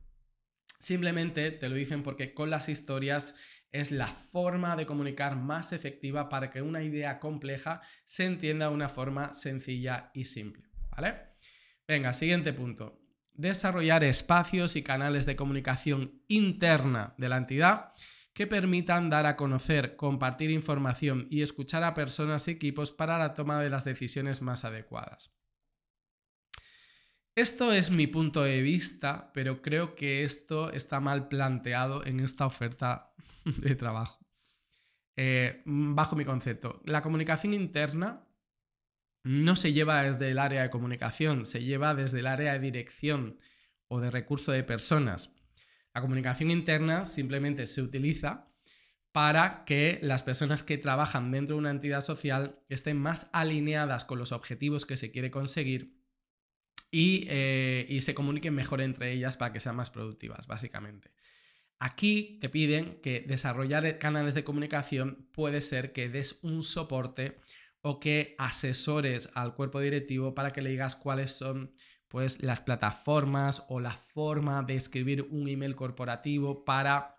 Simplemente 0.80 1.52
te 1.52 1.68
lo 1.68 1.76
dicen 1.76 2.04
porque 2.04 2.34
con 2.34 2.50
las 2.50 2.70
historias 2.70 3.36
es 3.74 3.92
la 3.92 4.08
forma 4.08 4.78
de 4.78 4.86
comunicar 4.86 5.36
más 5.36 5.74
efectiva 5.74 6.30
para 6.30 6.50
que 6.50 6.62
una 6.62 6.84
idea 6.84 7.20
compleja 7.20 7.82
se 8.06 8.24
entienda 8.24 8.70
de 8.70 8.74
una 8.74 8.88
forma 8.88 9.34
sencilla 9.34 10.10
y 10.14 10.24
simple. 10.24 10.70
¿Vale? 10.90 11.16
Venga, 11.86 12.14
siguiente 12.14 12.54
punto. 12.54 13.02
Desarrollar 13.34 14.06
espacios 14.06 14.78
y 14.78 14.84
canales 14.84 15.26
de 15.26 15.36
comunicación 15.36 16.24
interna 16.30 17.14
de 17.18 17.28
la 17.28 17.38
entidad 17.38 17.92
que 18.36 18.48
permitan 18.48 19.10
dar 19.10 19.26
a 19.26 19.38
conocer, 19.38 19.96
compartir 19.96 20.52
información 20.52 21.26
y 21.32 21.42
escuchar 21.42 21.86
a 21.86 21.94
personas 21.94 22.50
y 22.50 22.52
equipos 22.52 22.92
para 22.92 23.18
la 23.18 23.34
toma 23.34 23.62
de 23.62 23.70
las 23.70 23.86
decisiones 23.86 24.42
más 24.42 24.66
adecuadas. 24.66 25.32
Esto 27.34 27.72
es 27.72 27.92
mi 27.92 28.08
punto 28.08 28.44
de 28.44 28.62
vista, 28.62 29.32
pero 29.34 29.62
creo 29.62 29.96
que 29.96 30.26
esto 30.26 30.70
está 30.74 31.00
mal 31.00 31.30
planteado 31.30 32.06
en 32.06 32.20
esta 32.20 32.46
oferta 32.46 33.14
de 33.46 33.74
trabajo. 33.76 34.20
Eh, 35.16 35.62
bajo 35.66 36.18
mi 36.18 36.26
concepto, 36.26 36.82
la 36.84 37.02
comunicación 37.02 37.54
interna 37.54 38.28
no 39.24 39.56
se 39.56 39.72
lleva 39.72 40.04
desde 40.04 40.30
el 40.30 40.40
área 40.40 40.64
de 40.64 40.70
comunicación, 40.70 41.46
se 41.46 41.64
lleva 41.64 41.96
desde 41.96 42.20
el 42.20 42.28
área 42.28 42.52
de 42.52 42.60
dirección 42.60 43.38
o 43.88 44.02
de 44.02 44.12
recurso 44.12 44.52
de 44.52 44.66
personas. 44.66 45.35
La 45.96 46.02
comunicación 46.02 46.52
interna 46.52 47.06
simplemente 47.06 47.66
se 47.66 47.82
utiliza 47.82 48.52
para 49.14 49.64
que 49.64 49.98
las 50.02 50.24
personas 50.24 50.62
que 50.62 50.78
trabajan 50.78 51.32
dentro 51.32 51.56
de 51.56 51.62
una 51.62 51.72
entidad 51.72 52.02
social 52.02 52.60
estén 52.68 52.98
más 52.98 53.30
alineadas 53.32 54.04
con 54.04 54.20
los 54.20 54.34
objetivos 54.34 54.86
que 54.86 54.98
se 54.98 55.12
quiere 55.12 55.32
conseguir 55.32 55.98
y, 56.92 57.26
eh, 57.30 57.98
se 58.02 58.14
comuniquen 58.14 58.54
mejor 58.54 58.82
entre 58.82 59.14
ellas 59.14 59.38
para 59.38 59.54
que 59.54 59.62
sean 59.62 59.78
más 59.78 59.90
productivas, 59.90 60.48
básicamente. 60.48 61.14
Aquí 61.80 62.40
te 62.42 62.50
piden 62.50 63.00
que 63.02 63.22
desarrollar 63.22 63.98
canales 63.98 64.36
de 64.36 64.44
comunicación 64.44 65.30
puede 65.32 65.62
ser 65.62 65.94
que 65.94 66.10
des 66.10 66.40
un 66.42 66.62
soporte 66.62 67.40
o 67.80 68.02
que 68.02 68.36
asesores 68.38 69.30
al 69.34 69.56
cuerpo 69.56 69.80
directivo 69.80 70.36
para 70.36 70.52
que 70.52 70.62
le 70.62 70.72
digas 70.72 70.98
cuáles 70.98 71.32
son 71.32 71.74
pues 72.16 72.42
las 72.42 72.62
plataformas 72.62 73.66
o 73.68 73.82
la 73.82 73.92
forma 73.92 74.64
de 74.64 74.78
escribir 74.78 75.28
un 75.32 75.50
email 75.50 75.76
corporativo 75.76 76.64
para 76.64 77.18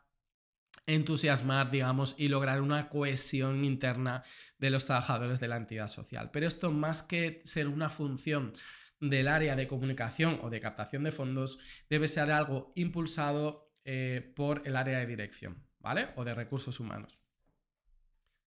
entusiasmar, 0.87 1.71
digamos, 1.71 2.15
y 2.17 2.29
lograr 2.29 2.63
una 2.63 2.89
cohesión 2.89 3.63
interna 3.63 4.25
de 4.57 4.71
los 4.71 4.87
trabajadores 4.87 5.39
de 5.39 5.49
la 5.49 5.59
entidad 5.59 5.89
social. 5.89 6.31
Pero 6.33 6.47
esto 6.47 6.73
más 6.73 7.03
que 7.03 7.43
ser 7.45 7.69
una 7.69 7.91
función 7.91 8.55
del 8.99 9.29
área 9.29 9.55
de 9.55 9.69
comunicación 9.69 10.41
o 10.43 10.49
de 10.49 10.63
captación 10.63 11.03
de 11.03 11.13
fondos, 11.13 11.59
debe 11.91 12.09
ser 12.09 12.31
algo 12.31 12.73
impulsado 12.75 13.77
eh, 13.85 14.33
por 14.35 14.63
el 14.65 14.77
área 14.77 15.01
de 15.01 15.07
dirección, 15.07 15.63
¿vale? 15.79 16.09
O 16.17 16.25
de 16.25 16.33
recursos 16.33 16.81
humanos. 16.81 17.19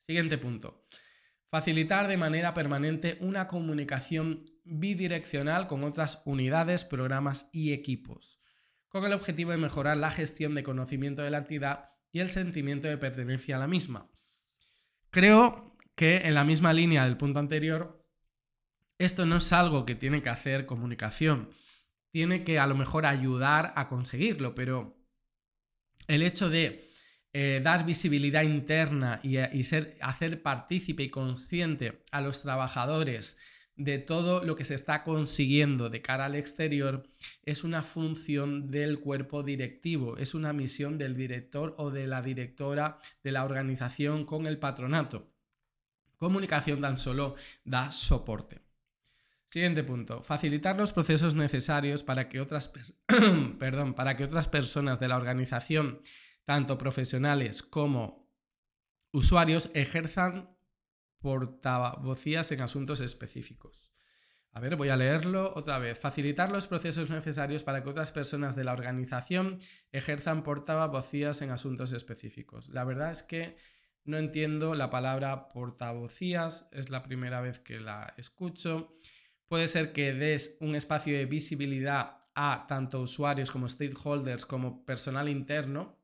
Siguiente 0.07 0.39
punto. 0.39 0.87
Facilitar 1.49 2.07
de 2.07 2.17
manera 2.17 2.53
permanente 2.53 3.17
una 3.21 3.47
comunicación 3.47 4.45
bidireccional 4.65 5.65
con 5.65 5.83
otras 5.83 6.21
unidades, 6.25 6.85
programas 6.85 7.49
y 7.51 7.73
equipos, 7.73 8.39
con 8.87 9.03
el 9.05 9.13
objetivo 9.13 9.49
de 9.51 9.57
mejorar 9.57 9.97
la 9.97 10.11
gestión 10.11 10.53
de 10.53 10.61
conocimiento 10.61 11.23
de 11.23 11.31
la 11.31 11.39
entidad 11.39 11.85
y 12.11 12.19
el 12.19 12.29
sentimiento 12.29 12.87
de 12.87 12.99
pertenencia 12.99 13.55
a 13.55 13.59
la 13.59 13.67
misma. 13.67 14.11
Creo 15.09 15.75
que 15.95 16.17
en 16.27 16.35
la 16.35 16.43
misma 16.43 16.71
línea 16.71 17.05
del 17.05 17.17
punto 17.17 17.39
anterior, 17.39 18.05
esto 18.99 19.25
no 19.25 19.37
es 19.37 19.51
algo 19.51 19.85
que 19.85 19.95
tiene 19.95 20.21
que 20.21 20.29
hacer 20.29 20.67
comunicación, 20.67 21.49
tiene 22.11 22.43
que 22.43 22.59
a 22.59 22.67
lo 22.67 22.75
mejor 22.75 23.07
ayudar 23.07 23.73
a 23.75 23.87
conseguirlo, 23.87 24.53
pero 24.53 24.99
el 26.07 26.21
hecho 26.21 26.49
de 26.49 26.88
eh, 27.33 27.61
dar 27.63 27.85
visibilidad 27.85 28.43
interna 28.43 29.19
y, 29.23 29.37
y 29.37 29.63
ser, 29.63 29.97
hacer 30.01 30.41
partícipe 30.41 31.03
y 31.03 31.09
consciente 31.09 32.03
a 32.11 32.21
los 32.21 32.41
trabajadores 32.41 33.37
de 33.79 33.97
todo 33.97 34.43
lo 34.43 34.57
que 34.57 34.65
se 34.65 34.75
está 34.75 35.03
consiguiendo 35.03 35.89
de 35.89 36.01
cara 36.01 36.25
al 36.25 36.35
exterior 36.35 37.03
es 37.43 37.63
una 37.63 37.81
función 37.81 38.69
del 38.69 38.99
cuerpo 38.99 39.41
directivo, 39.41 40.17
es 40.17 40.35
una 40.35 40.51
misión 40.51 40.97
del 40.97 41.15
director 41.15 41.75
o 41.77 41.89
de 41.89 42.05
la 42.05 42.21
directora 42.21 42.99
de 43.23 43.31
la 43.31 43.45
organización 43.45 44.25
con 44.25 44.47
el 44.47 44.59
patronato. 44.59 45.31
Comunicación 46.17 46.81
tan 46.81 46.97
solo 46.97 47.35
da 47.63 47.89
soporte. 47.91 48.59
Siguiente 49.45 49.85
punto. 49.85 50.23
Facilitar 50.23 50.77
los 50.77 50.91
procesos 50.91 51.33
necesarios 51.33 52.03
para 52.03 52.27
que 52.27 52.41
otras, 52.41 52.73
perdón, 53.59 53.93
para 53.93 54.17
que 54.17 54.25
otras 54.25 54.49
personas 54.49 54.99
de 54.99 55.07
la 55.07 55.15
organización, 55.15 56.01
tanto 56.49 56.79
profesionales 56.79 57.61
como 57.61 58.27
usuarios, 59.11 59.69
ejerzan 59.75 60.57
portavocías 61.19 62.51
en 62.51 62.61
asuntos 62.61 63.01
específicos. 63.01 63.91
A 64.53 64.59
ver, 64.59 64.75
voy 64.75 64.89
a 64.89 64.95
leerlo 64.95 65.53
otra 65.55 65.77
vez. 65.77 65.99
Facilitar 65.99 66.51
los 66.51 66.65
procesos 66.65 67.11
necesarios 67.11 67.61
para 67.61 67.83
que 67.83 67.91
otras 67.91 68.11
personas 68.11 68.55
de 68.55 68.63
la 68.63 68.73
organización 68.73 69.59
ejerzan 69.91 70.41
portavocías 70.41 71.43
en 71.43 71.51
asuntos 71.51 71.91
específicos. 71.91 72.69
La 72.69 72.83
verdad 72.83 73.11
es 73.11 73.21
que 73.21 73.55
no 74.03 74.17
entiendo 74.17 74.73
la 74.73 74.89
palabra 74.89 75.49
portavocías, 75.49 76.67
es 76.71 76.89
la 76.89 77.03
primera 77.03 77.41
vez 77.41 77.59
que 77.59 77.79
la 77.79 78.15
escucho. 78.17 78.97
Puede 79.47 79.67
ser 79.67 79.91
que 79.91 80.13
des 80.13 80.57
un 80.61 80.73
espacio 80.73 81.15
de 81.15 81.27
visibilidad 81.27 82.23
a 82.33 82.65
tanto 82.67 83.01
usuarios 83.01 83.51
como 83.51 83.69
stakeholders 83.69 84.47
como 84.47 84.83
personal 84.83 85.29
interno 85.29 85.98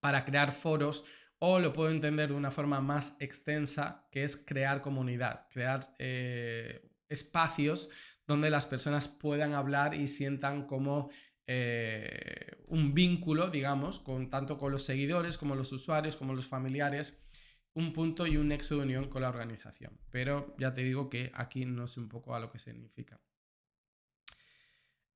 para 0.00 0.24
crear 0.24 0.52
foros 0.52 1.04
o 1.38 1.58
lo 1.60 1.72
puedo 1.72 1.90
entender 1.90 2.30
de 2.30 2.34
una 2.34 2.50
forma 2.50 2.80
más 2.80 3.16
extensa, 3.20 4.08
que 4.10 4.24
es 4.24 4.36
crear 4.36 4.80
comunidad, 4.80 5.46
crear 5.50 5.80
eh, 5.98 6.90
espacios 7.08 7.90
donde 8.26 8.50
las 8.50 8.66
personas 8.66 9.08
puedan 9.08 9.54
hablar 9.54 9.94
y 9.94 10.08
sientan 10.08 10.66
como 10.66 11.10
eh, 11.46 12.62
un 12.66 12.92
vínculo, 12.92 13.50
digamos, 13.50 14.00
con, 14.00 14.28
tanto 14.28 14.58
con 14.58 14.72
los 14.72 14.82
seguidores 14.82 15.38
como 15.38 15.54
los 15.54 15.72
usuarios, 15.72 16.16
como 16.16 16.34
los 16.34 16.46
familiares, 16.46 17.24
un 17.72 17.92
punto 17.92 18.26
y 18.26 18.36
un 18.36 18.48
nexo 18.48 18.76
de 18.76 18.82
unión 18.82 19.08
con 19.08 19.22
la 19.22 19.28
organización. 19.28 19.98
Pero 20.10 20.54
ya 20.58 20.74
te 20.74 20.82
digo 20.82 21.08
que 21.08 21.30
aquí 21.34 21.64
no 21.64 21.86
sé 21.86 22.00
un 22.00 22.08
poco 22.08 22.34
a 22.34 22.40
lo 22.40 22.50
que 22.50 22.58
significa. 22.58 23.20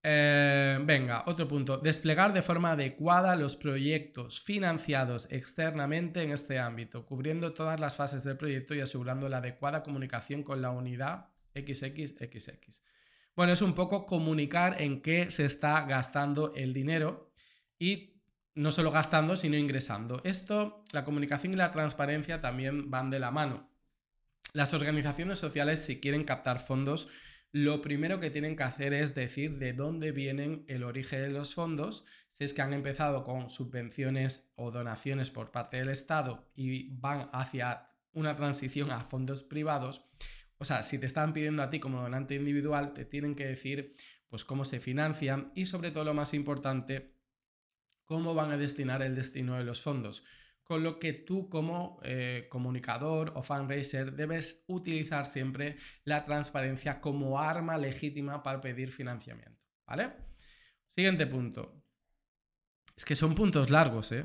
Eh, 0.04 0.78
venga, 0.82 1.24
otro 1.26 1.46
punto. 1.46 1.78
Desplegar 1.78 2.32
de 2.32 2.42
forma 2.42 2.72
adecuada 2.72 3.36
los 3.36 3.54
proyectos 3.54 4.40
financiados 4.40 5.28
externamente 5.30 6.22
en 6.22 6.32
este 6.32 6.58
ámbito, 6.58 7.06
cubriendo 7.06 7.54
todas 7.54 7.78
las 7.78 7.94
fases 7.94 8.24
del 8.24 8.36
proyecto 8.36 8.74
y 8.74 8.80
asegurando 8.80 9.28
la 9.28 9.38
adecuada 9.38 9.82
comunicación 9.82 10.42
con 10.42 10.60
la 10.60 10.70
unidad 10.70 11.28
XXXX. 11.54 12.82
Bueno, 13.36 13.52
es 13.52 13.62
un 13.62 13.74
poco 13.74 14.04
comunicar 14.04 14.80
en 14.82 15.00
qué 15.00 15.30
se 15.30 15.44
está 15.44 15.86
gastando 15.86 16.52
el 16.54 16.72
dinero 16.74 17.32
y 17.78 18.20
no 18.54 18.72
solo 18.72 18.90
gastando, 18.90 19.36
sino 19.36 19.56
ingresando. 19.56 20.20
Esto, 20.24 20.84
la 20.92 21.04
comunicación 21.04 21.54
y 21.54 21.56
la 21.56 21.70
transparencia 21.70 22.40
también 22.40 22.90
van 22.90 23.08
de 23.08 23.18
la 23.18 23.30
mano. 23.30 23.70
Las 24.52 24.74
organizaciones 24.74 25.38
sociales, 25.38 25.82
si 25.82 26.00
quieren 26.00 26.24
captar 26.24 26.58
fondos, 26.58 27.08
lo 27.52 27.82
primero 27.82 28.18
que 28.18 28.30
tienen 28.30 28.56
que 28.56 28.62
hacer 28.62 28.94
es 28.94 29.14
decir 29.14 29.58
de 29.58 29.74
dónde 29.74 30.10
vienen 30.10 30.64
el 30.68 30.82
origen 30.82 31.20
de 31.20 31.28
los 31.28 31.54
fondos, 31.54 32.06
si 32.30 32.44
es 32.44 32.54
que 32.54 32.62
han 32.62 32.72
empezado 32.72 33.24
con 33.24 33.50
subvenciones 33.50 34.50
o 34.56 34.70
donaciones 34.70 35.30
por 35.30 35.50
parte 35.50 35.76
del 35.76 35.90
Estado 35.90 36.50
y 36.54 36.88
van 36.96 37.28
hacia 37.32 37.90
una 38.12 38.34
transición 38.34 38.90
a 38.90 39.04
fondos 39.04 39.42
privados. 39.42 40.06
O 40.56 40.64
sea, 40.64 40.82
si 40.82 40.98
te 40.98 41.06
están 41.06 41.34
pidiendo 41.34 41.62
a 41.62 41.68
ti 41.68 41.78
como 41.78 42.00
donante 42.00 42.34
individual, 42.34 42.94
te 42.94 43.04
tienen 43.04 43.34
que 43.34 43.46
decir 43.46 43.96
pues 44.28 44.44
cómo 44.44 44.64
se 44.64 44.80
financian 44.80 45.52
y 45.54 45.66
sobre 45.66 45.90
todo 45.90 46.04
lo 46.04 46.14
más 46.14 46.32
importante, 46.32 47.18
cómo 48.06 48.34
van 48.34 48.50
a 48.50 48.56
destinar 48.56 49.02
el 49.02 49.14
destino 49.14 49.58
de 49.58 49.64
los 49.64 49.82
fondos 49.82 50.24
con 50.72 50.82
lo 50.82 50.98
que 50.98 51.12
tú 51.12 51.50
como 51.50 52.00
eh, 52.02 52.46
comunicador 52.48 53.34
o 53.36 53.42
fundraiser 53.42 54.12
debes 54.16 54.64
utilizar 54.68 55.26
siempre 55.26 55.76
la 56.04 56.24
transparencia 56.24 56.98
como 56.98 57.38
arma 57.38 57.76
legítima 57.76 58.42
para 58.42 58.58
pedir 58.58 58.90
financiamiento. 58.90 59.60
¿Vale? 59.86 60.12
Siguiente 60.86 61.26
punto. 61.26 61.84
Es 62.96 63.04
que 63.04 63.14
son 63.14 63.34
puntos 63.34 63.68
largos, 63.68 64.12
¿eh? 64.12 64.24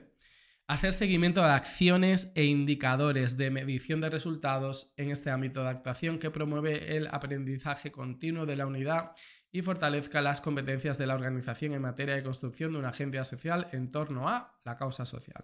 Hacer 0.68 0.94
seguimiento 0.94 1.42
de 1.42 1.51
acciones 1.51 2.32
e 2.34 2.46
indicadores 2.46 3.36
de 3.36 3.51
medición 3.51 4.00
de 4.00 4.10
resultados 4.10 4.94
en 4.96 5.12
este 5.12 5.32
ámbito 5.32 5.63
de 5.63 5.72
actuación 5.72 6.18
que 6.18 6.32
promueve 6.32 6.96
el 6.96 7.08
aprendizaje 7.08 7.92
continuo 7.92 8.46
de 8.46 8.56
la 8.56 8.68
unidad 8.68 9.12
y 9.51 9.62
fortalezca 9.63 10.22
las 10.22 10.39
competencias 10.39 10.98
de 10.98 11.08
la 11.08 11.16
organización 11.16 11.74
en 11.74 11.82
materia 11.82 12.16
de 12.16 12.24
construcción 12.24 12.72
de 12.72 12.80
una 12.80 12.89
agencia 12.89 13.25
social 13.25 13.68
en 13.74 13.92
torno 13.92 14.30
a 14.30 14.62
la 14.63 14.77
causa 14.77 15.06
social. 15.06 15.44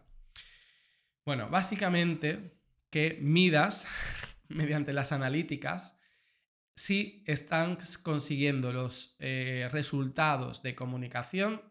Bueno, 1.25 1.49
básicamente 1.49 2.59
que 2.89 3.17
midas 3.21 3.87
mediante 4.49 4.93
las 4.93 5.11
analíticas 5.11 5.99
si 6.75 7.23
están 7.27 7.77
consiguiendo 8.01 8.73
los 8.73 9.15
eh, 9.19 9.69
resultados 9.71 10.63
de 10.63 10.75
comunicación 10.75 11.61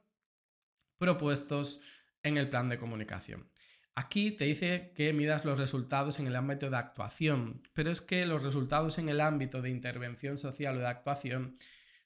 propuestos 0.96 1.80
en 2.22 2.36
el 2.36 2.48
plan 2.48 2.68
de 2.68 2.78
comunicación. 2.78 3.50
Aquí 3.94 4.30
te 4.30 4.46
dice 4.46 4.92
que 4.94 5.12
midas 5.12 5.44
los 5.44 5.58
resultados 5.58 6.18
en 6.18 6.26
el 6.26 6.36
ámbito 6.36 6.70
de 6.70 6.76
actuación, 6.76 7.68
pero 7.74 7.90
es 7.90 8.00
que 8.00 8.24
los 8.24 8.42
resultados 8.42 8.98
en 8.98 9.08
el 9.08 9.20
ámbito 9.20 9.60
de 9.60 9.70
intervención 9.70 10.38
social 10.38 10.76
o 10.76 10.80
de 10.80 10.86
actuación 10.86 11.58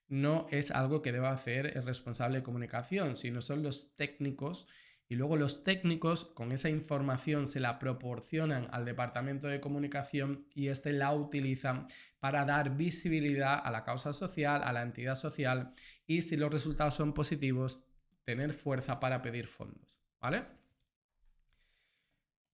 no 0.09 0.47
es 0.51 0.71
algo 0.71 1.03
que 1.03 1.13
deba 1.13 1.31
hacer 1.31 1.77
el 1.77 1.85
responsable 1.85 2.39
de 2.39 2.43
comunicación, 2.43 3.15
sino 3.15 3.41
son 3.41 3.63
los 3.63 3.95
técnicos 3.95 4.67
y 5.09 5.15
luego 5.15 5.37
los 5.37 5.63
técnicos 5.63 6.25
con 6.25 6.53
esa 6.53 6.69
información 6.69 7.47
se 7.47 7.61
la 7.61 7.79
proporcionan 7.79 8.69
al 8.73 8.85
departamento 8.85 9.47
de 9.47 9.61
comunicación 9.61 10.47
y 10.55 10.69
este 10.69 10.93
la 10.93 11.13
utilizan 11.15 11.87
para 12.19 12.45
dar 12.45 12.77
visibilidad 12.77 13.61
a 13.63 13.71
la 13.71 13.85
causa 13.85 14.13
social, 14.13 14.63
a 14.65 14.73
la 14.73 14.83
entidad 14.83 15.15
social 15.15 15.73
y 16.07 16.23
si 16.23 16.37
los 16.37 16.51
resultados 16.51 16.95
son 16.95 17.15
positivos, 17.15 17.85
tener 18.25 18.53
fuerza 18.53 18.99
para 18.99 19.23
pedir 19.23 19.47
fondos. 19.47 19.97
¿Vale? 20.21 20.45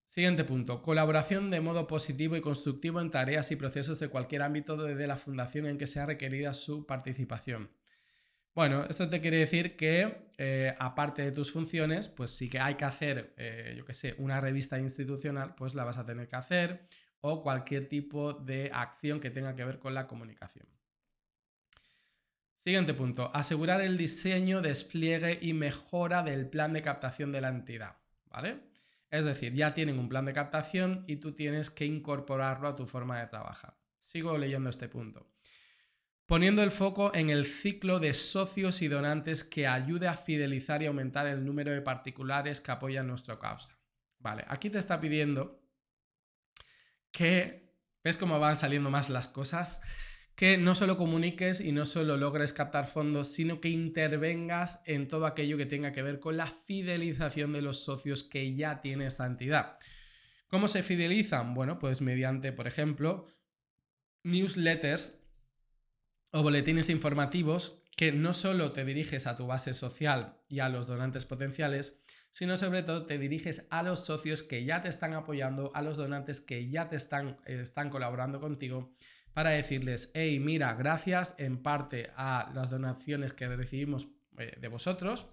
Siguiente 0.04 0.44
punto. 0.44 0.82
Colaboración 0.82 1.50
de 1.50 1.62
modo 1.62 1.87
positivo 1.87 2.37
y 2.37 2.42
constructivo 2.42 3.00
en 3.00 3.11
tareas 3.11 3.50
y 3.50 3.56
procesos 3.56 3.99
de 3.99 4.09
cualquier 4.09 4.42
ámbito 4.42 4.76
de 4.76 5.06
la 5.06 5.16
fundación 5.16 5.64
en 5.64 5.78
que 5.78 5.87
sea 5.87 6.04
requerida 6.04 6.52
su 6.52 6.85
participación. 6.85 7.71
Bueno, 8.54 8.85
esto 8.85 9.09
te 9.09 9.21
quiere 9.21 9.38
decir 9.38 9.76
que 9.76 10.30
eh, 10.37 10.75
aparte 10.78 11.23
de 11.23 11.32
tus 11.32 11.52
funciones, 11.52 12.09
pues 12.09 12.30
sí 12.30 12.50
que 12.50 12.59
hay 12.59 12.75
que 12.75 12.85
hacer, 12.85 13.32
eh, 13.38 13.75
yo 13.76 13.85
qué 13.85 13.94
sé, 13.94 14.14
una 14.18 14.40
revista 14.40 14.78
institucional, 14.78 15.54
pues 15.54 15.75
la 15.75 15.85
vas 15.85 15.97
a 15.97 16.04
tener 16.04 16.28
que 16.28 16.37
hacer 16.37 16.87
o 17.21 17.42
cualquier 17.42 17.88
tipo 17.88 18.35
de 18.35 18.71
acción 18.75 19.21
que 19.21 19.30
tenga 19.30 19.54
que 19.54 19.64
ver 19.64 19.78
con 19.78 19.94
la 19.94 20.06
comunicación. 20.06 20.66
Siguiente 22.59 22.92
punto, 22.94 23.30
asegurar 23.35 23.80
el 23.80 23.97
diseño, 23.97 24.61
despliegue 24.61 25.38
y 25.40 25.54
mejora 25.54 26.23
del 26.23 26.49
plan 26.49 26.75
de 26.75 26.82
captación 26.82 27.32
de 27.32 27.40
la 27.40 27.49
entidad, 27.49 27.97
¿vale? 28.26 28.61
Es 29.11 29.25
decir, 29.25 29.54
ya 29.54 29.75
tienen 29.75 29.99
un 29.99 30.09
plan 30.09 30.25
de 30.25 30.32
captación 30.32 31.04
y 31.06 31.16
tú 31.16 31.32
tienes 31.32 31.71
que 31.71 31.87
incorporarlo 31.87 32.68
a 32.68 32.76
tu 32.76 32.87
forma 32.87 33.18
de 33.18 33.26
trabajar. 33.26 33.76
Sigo 33.99 34.37
leyendo 34.37 34.71
este 34.71 34.88
punto. 34.88 35.32
Poniendo 36.26 36.62
el 36.62 36.71
foco 36.71 37.14
en 37.14 37.31
el 37.31 37.45
ciclo 37.45 37.99
de 37.99 38.14
socios 38.14 38.83
y 38.83 38.88
donantes 38.88 39.45
que 39.45 39.67
ayude 39.67 40.09
a 40.09 40.17
fidelizar 40.17 40.83
y 40.83 40.87
aumentar 40.87 41.26
el 41.26 41.45
número 41.45 41.73
de 41.73 41.83
particulares 41.83 42.61
que 42.61 42.71
apoyan 42.71 43.07
nuestra 43.07 43.38
causa. 43.38 43.79
Vale, 44.19 44.45
aquí 44.49 44.71
te 44.71 44.79
está 44.79 45.00
pidiendo 45.00 45.61
que, 47.11 47.75
¿ves 48.02 48.17
cómo 48.17 48.38
van 48.38 48.57
saliendo 48.57 48.91
más 48.91 49.11
las 49.11 49.29
cosas? 49.29 49.81
Que 50.35 50.57
no 50.57 50.75
solo 50.75 50.97
comuniques 50.97 51.61
y 51.61 51.73
no 51.73 51.85
solo 51.85 52.17
logres 52.17 52.52
captar 52.52 52.87
fondos, 52.87 53.29
sino 53.29 53.61
que 53.61 53.69
intervengas 53.69 54.81
en 54.87 55.09
todo 55.09 55.26
aquello 55.26 55.59
que 55.59 55.67
tenga 55.67 55.93
que 55.93 56.02
ver 56.02 56.21
con 56.21 56.37
la 56.37 56.47
fidelización 56.47 57.52
de 57.52 57.62
los 57.62 57.85
socios 57.85 58.23
que 58.23 58.55
ya 58.55 58.81
tiene 58.81 59.07
esta 59.07 59.26
entidad. 59.26 59.79
¿Cómo 60.49 60.69
se 60.69 60.83
fidelizan? 60.83 61.55
Bueno, 61.55 61.79
pues 61.79 62.00
mediante, 62.00 62.52
por 62.52 62.67
ejemplo, 62.67 63.26
newsletters 64.23 65.22
o 66.33 66.43
boletines 66.43 66.89
informativos 66.89 67.83
que 67.97 68.11
no 68.11 68.33
solo 68.33 68.73
te 68.73 68.85
diriges 68.85 69.27
a 69.27 69.37
tu 69.37 69.47
base 69.47 69.75
social 69.75 70.39
y 70.49 70.61
a 70.61 70.69
los 70.69 70.87
donantes 70.87 71.27
potenciales, 71.27 72.03
sino 72.31 72.57
sobre 72.57 72.83
todo 72.83 73.05
te 73.05 73.19
diriges 73.19 73.67
a 73.71 73.83
los 73.83 74.07
socios 74.07 74.43
que 74.43 74.65
ya 74.65 74.81
te 74.81 74.89
están 74.89 75.12
apoyando, 75.12 75.71
a 75.75 75.83
los 75.83 75.99
donantes 75.99 76.41
que 76.41 76.71
ya 76.71 76.89
te 76.89 76.97
están, 76.97 77.37
están 77.45 77.91
colaborando 77.91 78.41
contigo 78.41 78.95
para 79.35 79.51
decirles, 79.51 80.11
hey, 80.15 80.41
mira, 80.41 80.75
gracias 80.75 81.35
en 81.39 81.62
parte 81.62 82.11
a 82.17 82.51
las 82.55 82.71
donaciones 82.71 83.35
que 83.35 83.49
recibimos 83.49 84.09
eh, 84.39 84.57
de 84.61 84.69
vosotros, 84.69 85.27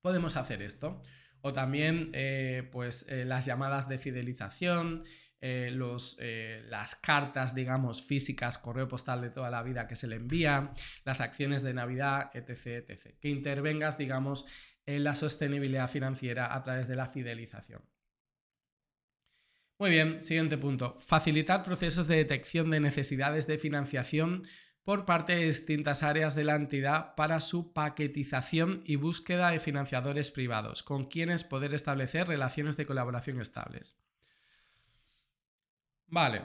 podemos 0.00 0.36
hacer 0.36 0.62
esto. 0.62 1.02
O 1.46 1.52
también, 1.52 2.10
eh, 2.14 2.68
pues, 2.72 3.04
eh, 3.08 3.26
las 3.26 3.44
llamadas 3.44 3.86
de 3.88 3.98
fidelización, 3.98 5.04
eh, 5.46 5.78
eh, 6.20 6.64
las 6.70 6.96
cartas, 6.96 7.54
digamos, 7.54 8.02
físicas, 8.02 8.56
correo 8.56 8.88
postal 8.88 9.20
de 9.20 9.28
toda 9.28 9.50
la 9.50 9.62
vida 9.62 9.86
que 9.86 9.94
se 9.94 10.06
le 10.06 10.16
envía, 10.16 10.72
las 11.04 11.20
acciones 11.20 11.62
de 11.62 11.74
Navidad, 11.74 12.30
etc., 12.32 12.88
etc. 12.88 13.18
Que 13.20 13.28
intervengas, 13.28 13.98
digamos, 13.98 14.46
en 14.86 15.04
la 15.04 15.14
sostenibilidad 15.14 15.90
financiera 15.90 16.54
a 16.54 16.62
través 16.62 16.88
de 16.88 16.94
la 16.94 17.06
fidelización. 17.06 17.82
Muy 19.78 19.90
bien, 19.90 20.22
siguiente 20.22 20.56
punto. 20.56 20.96
Facilitar 21.00 21.62
procesos 21.62 22.08
de 22.08 22.16
detección 22.16 22.70
de 22.70 22.80
necesidades 22.80 23.46
de 23.46 23.58
financiación 23.58 24.44
por 24.82 25.04
parte 25.04 25.36
de 25.36 25.44
distintas 25.44 26.02
áreas 26.02 26.34
de 26.34 26.44
la 26.44 26.54
entidad 26.54 27.14
para 27.16 27.40
su 27.40 27.74
paquetización 27.74 28.80
y 28.86 28.96
búsqueda 28.96 29.50
de 29.50 29.60
financiadores 29.60 30.30
privados, 30.30 30.82
con 30.82 31.04
quienes 31.04 31.44
poder 31.44 31.74
establecer 31.74 32.28
relaciones 32.28 32.78
de 32.78 32.86
colaboración 32.86 33.42
estables. 33.42 33.98
Vale. 36.14 36.44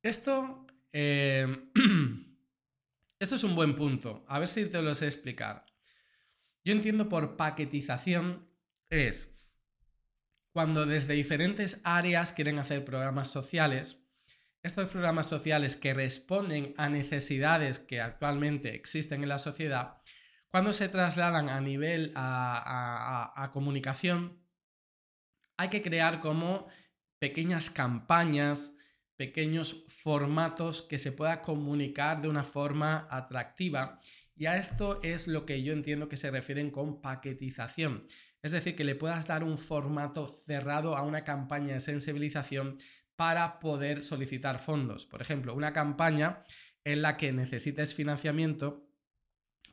Esto. 0.00 0.64
Eh, 0.92 1.44
esto 3.18 3.34
es 3.34 3.42
un 3.42 3.56
buen 3.56 3.74
punto. 3.74 4.24
A 4.28 4.38
ver 4.38 4.46
si 4.46 4.64
te 4.66 4.80
lo 4.80 4.94
sé 4.94 5.06
explicar. 5.06 5.66
Yo 6.64 6.72
entiendo 6.72 7.08
por 7.08 7.36
paquetización 7.36 8.48
es 8.88 9.28
cuando 10.52 10.86
desde 10.86 11.14
diferentes 11.14 11.80
áreas 11.82 12.32
quieren 12.32 12.60
hacer 12.60 12.84
programas 12.84 13.26
sociales. 13.26 14.08
Estos 14.62 14.88
programas 14.88 15.26
sociales 15.26 15.74
que 15.74 15.94
responden 15.94 16.72
a 16.76 16.88
necesidades 16.88 17.80
que 17.80 18.00
actualmente 18.00 18.76
existen 18.76 19.24
en 19.24 19.30
la 19.30 19.38
sociedad, 19.38 20.00
cuando 20.48 20.72
se 20.72 20.88
trasladan 20.88 21.48
a 21.48 21.60
nivel 21.60 22.12
a 22.14 23.50
comunicación, 23.52 24.40
hay 25.56 25.70
que 25.70 25.82
crear 25.82 26.20
como 26.20 26.68
pequeñas 27.18 27.70
campañas, 27.70 28.76
pequeños 29.22 29.84
formatos 29.86 30.82
que 30.82 30.98
se 30.98 31.12
pueda 31.12 31.42
comunicar 31.42 32.20
de 32.20 32.26
una 32.26 32.42
forma 32.42 33.06
atractiva. 33.08 34.00
Y 34.34 34.46
a 34.46 34.56
esto 34.56 34.98
es 35.04 35.28
lo 35.28 35.46
que 35.46 35.62
yo 35.62 35.72
entiendo 35.72 36.08
que 36.08 36.16
se 36.16 36.32
refieren 36.32 36.72
con 36.72 37.00
paquetización. 37.00 38.04
Es 38.42 38.50
decir, 38.50 38.74
que 38.74 38.82
le 38.82 38.96
puedas 38.96 39.28
dar 39.28 39.44
un 39.44 39.58
formato 39.58 40.26
cerrado 40.26 40.96
a 40.96 41.02
una 41.02 41.22
campaña 41.22 41.74
de 41.74 41.78
sensibilización 41.78 42.78
para 43.14 43.60
poder 43.60 44.02
solicitar 44.02 44.58
fondos. 44.58 45.06
Por 45.06 45.22
ejemplo, 45.22 45.54
una 45.54 45.72
campaña 45.72 46.42
en 46.82 47.00
la 47.00 47.16
que 47.16 47.30
necesites 47.30 47.94
financiamiento 47.94 48.88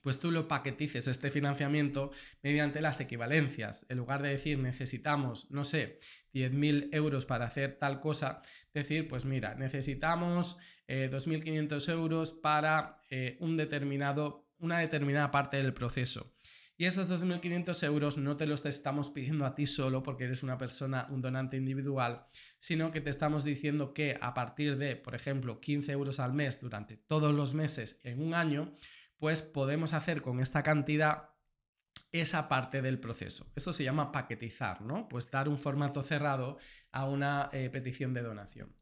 pues 0.02 0.20
tú 0.20 0.32
lo 0.32 0.48
paquetices 0.48 1.08
este 1.08 1.30
financiamiento 1.30 2.12
mediante 2.42 2.82
las 2.82 3.00
equivalencias. 3.00 3.86
En 3.90 3.98
lugar 3.98 4.22
de 4.22 4.30
decir 4.30 4.58
necesitamos, 4.60 5.50
no 5.52 5.64
sé, 5.64 6.00
10.000 6.34 6.90
euros 6.92 7.26
para 7.26 7.46
hacer 7.46 7.78
tal 7.78 8.00
cosa, 8.00 8.42
decir, 8.74 9.08
pues 9.08 9.26
mira, 9.26 9.56
necesitamos 9.56 10.58
2.500 10.88 11.88
eh, 11.88 11.92
euros 11.92 12.32
para 12.32 13.02
eh, 13.10 13.38
un 13.40 13.58
determinado, 13.58 14.50
una 14.58 14.80
determinada 14.80 15.32
parte 15.32 15.58
del 15.58 15.74
proceso. 15.74 16.34
Y 16.78 16.86
esos 16.86 17.10
2.500 17.10 17.84
euros 17.84 18.18
no 18.18 18.38
te 18.38 18.46
los 18.46 18.66
estamos 18.66 19.10
pidiendo 19.10 19.46
a 19.46 19.54
ti 19.54 19.66
solo 19.66 20.02
porque 20.02 20.24
eres 20.24 20.44
una 20.44 20.58
persona, 20.58 21.08
un 21.10 21.22
donante 21.22 21.58
individual, 21.58 22.26
sino 22.58 22.92
que 22.92 23.02
te 23.02 23.10
estamos 23.10 23.44
diciendo 23.44 23.94
que 23.94 24.18
a 24.22 24.34
partir 24.34 24.78
de, 24.78 24.96
por 24.96 25.14
ejemplo, 25.14 25.60
15 25.60 25.92
euros 25.92 26.22
al 26.22 26.32
mes 26.32 26.62
durante 26.62 26.96
todos 26.96 27.36
los 27.36 27.54
meses 27.54 28.00
en 28.04 28.22
un 28.22 28.34
año, 28.34 28.74
pues 29.18 29.42
podemos 29.42 29.94
hacer 29.94 30.22
con 30.22 30.40
esta 30.40 30.64
cantidad 30.64 31.29
esa 32.12 32.48
parte 32.48 32.82
del 32.82 33.00
proceso. 33.00 33.52
Esto 33.56 33.74
se 33.74 33.84
llama 33.84 34.12
paquetizar, 34.12 34.82
¿no? 34.82 35.08
Pues 35.08 35.30
dar 35.30 35.48
un 35.48 35.58
formato 35.58 36.04
cerrado 36.04 36.58
a 36.92 37.06
una 37.06 37.50
eh, 37.54 37.70
petición 37.70 38.14
de 38.14 38.22
donación. 38.22 38.76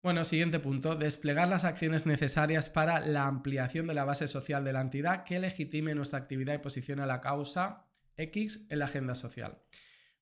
Bueno, 0.00 0.24
siguiente 0.24 0.60
punto, 0.60 0.94
desplegar 0.94 1.48
las 1.48 1.64
acciones 1.64 2.06
necesarias 2.06 2.68
para 2.68 3.00
la 3.00 3.26
ampliación 3.26 3.88
de 3.88 3.94
la 3.94 4.04
base 4.04 4.28
social 4.28 4.64
de 4.64 4.72
la 4.72 4.80
entidad 4.80 5.24
que 5.24 5.40
legitime 5.40 5.94
nuestra 5.94 6.20
actividad 6.20 6.54
y 6.54 6.58
posicione 6.58 7.02
a 7.02 7.06
la 7.06 7.20
causa 7.20 7.88
X 8.16 8.66
en 8.70 8.78
la 8.78 8.84
agenda 8.84 9.16
social. 9.16 9.58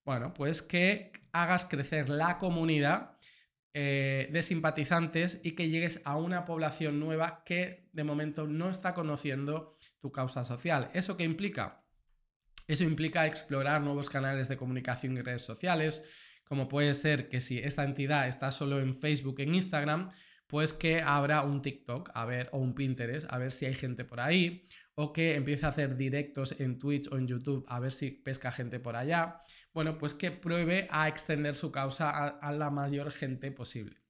Bueno, 0.04 0.32
pues 0.32 0.62
que 0.62 1.12
hagas 1.32 1.66
crecer 1.66 2.08
la 2.08 2.38
comunidad 2.38 3.18
eh, 3.74 4.30
de 4.32 4.42
simpatizantes 4.42 5.40
y 5.44 5.52
que 5.52 5.68
llegues 5.68 6.00
a 6.04 6.16
una 6.16 6.46
población 6.46 6.98
nueva 6.98 7.42
que 7.44 7.90
de 7.92 8.04
momento 8.04 8.46
no 8.46 8.70
está 8.70 8.94
conociendo 8.94 9.76
tu 10.00 10.10
causa 10.10 10.44
social. 10.44 10.90
¿Eso 10.94 11.18
qué 11.18 11.24
implica? 11.24 11.85
Eso 12.66 12.84
implica 12.84 13.26
explorar 13.26 13.80
nuevos 13.80 14.10
canales 14.10 14.48
de 14.48 14.56
comunicación 14.56 15.16
y 15.16 15.22
redes 15.22 15.42
sociales, 15.42 16.04
como 16.44 16.68
puede 16.68 16.94
ser 16.94 17.28
que 17.28 17.40
si 17.40 17.58
esta 17.58 17.84
entidad 17.84 18.28
está 18.28 18.50
solo 18.50 18.80
en 18.80 18.94
Facebook, 18.94 19.40
en 19.40 19.54
Instagram, 19.54 20.10
pues 20.46 20.72
que 20.72 21.00
abra 21.00 21.42
un 21.42 21.60
TikTok, 21.60 22.10
a 22.14 22.24
ver, 22.24 22.48
o 22.52 22.58
un 22.58 22.72
Pinterest, 22.72 23.26
a 23.30 23.38
ver 23.38 23.50
si 23.50 23.66
hay 23.66 23.74
gente 23.74 24.04
por 24.04 24.20
ahí, 24.20 24.62
o 24.94 25.12
que 25.12 25.34
empiece 25.34 25.66
a 25.66 25.70
hacer 25.70 25.96
directos 25.96 26.58
en 26.58 26.78
Twitch 26.78 27.08
o 27.12 27.18
en 27.18 27.26
YouTube, 27.26 27.64
a 27.68 27.80
ver 27.80 27.92
si 27.92 28.10
pesca 28.10 28.52
gente 28.52 28.80
por 28.80 28.96
allá, 28.96 29.42
bueno, 29.74 29.98
pues 29.98 30.14
que 30.14 30.30
pruebe 30.30 30.88
a 30.90 31.08
extender 31.08 31.54
su 31.54 31.70
causa 31.70 32.08
a, 32.08 32.52
la 32.52 32.70
mayor 32.70 33.10
gente 33.12 33.50
posible. 33.50 34.00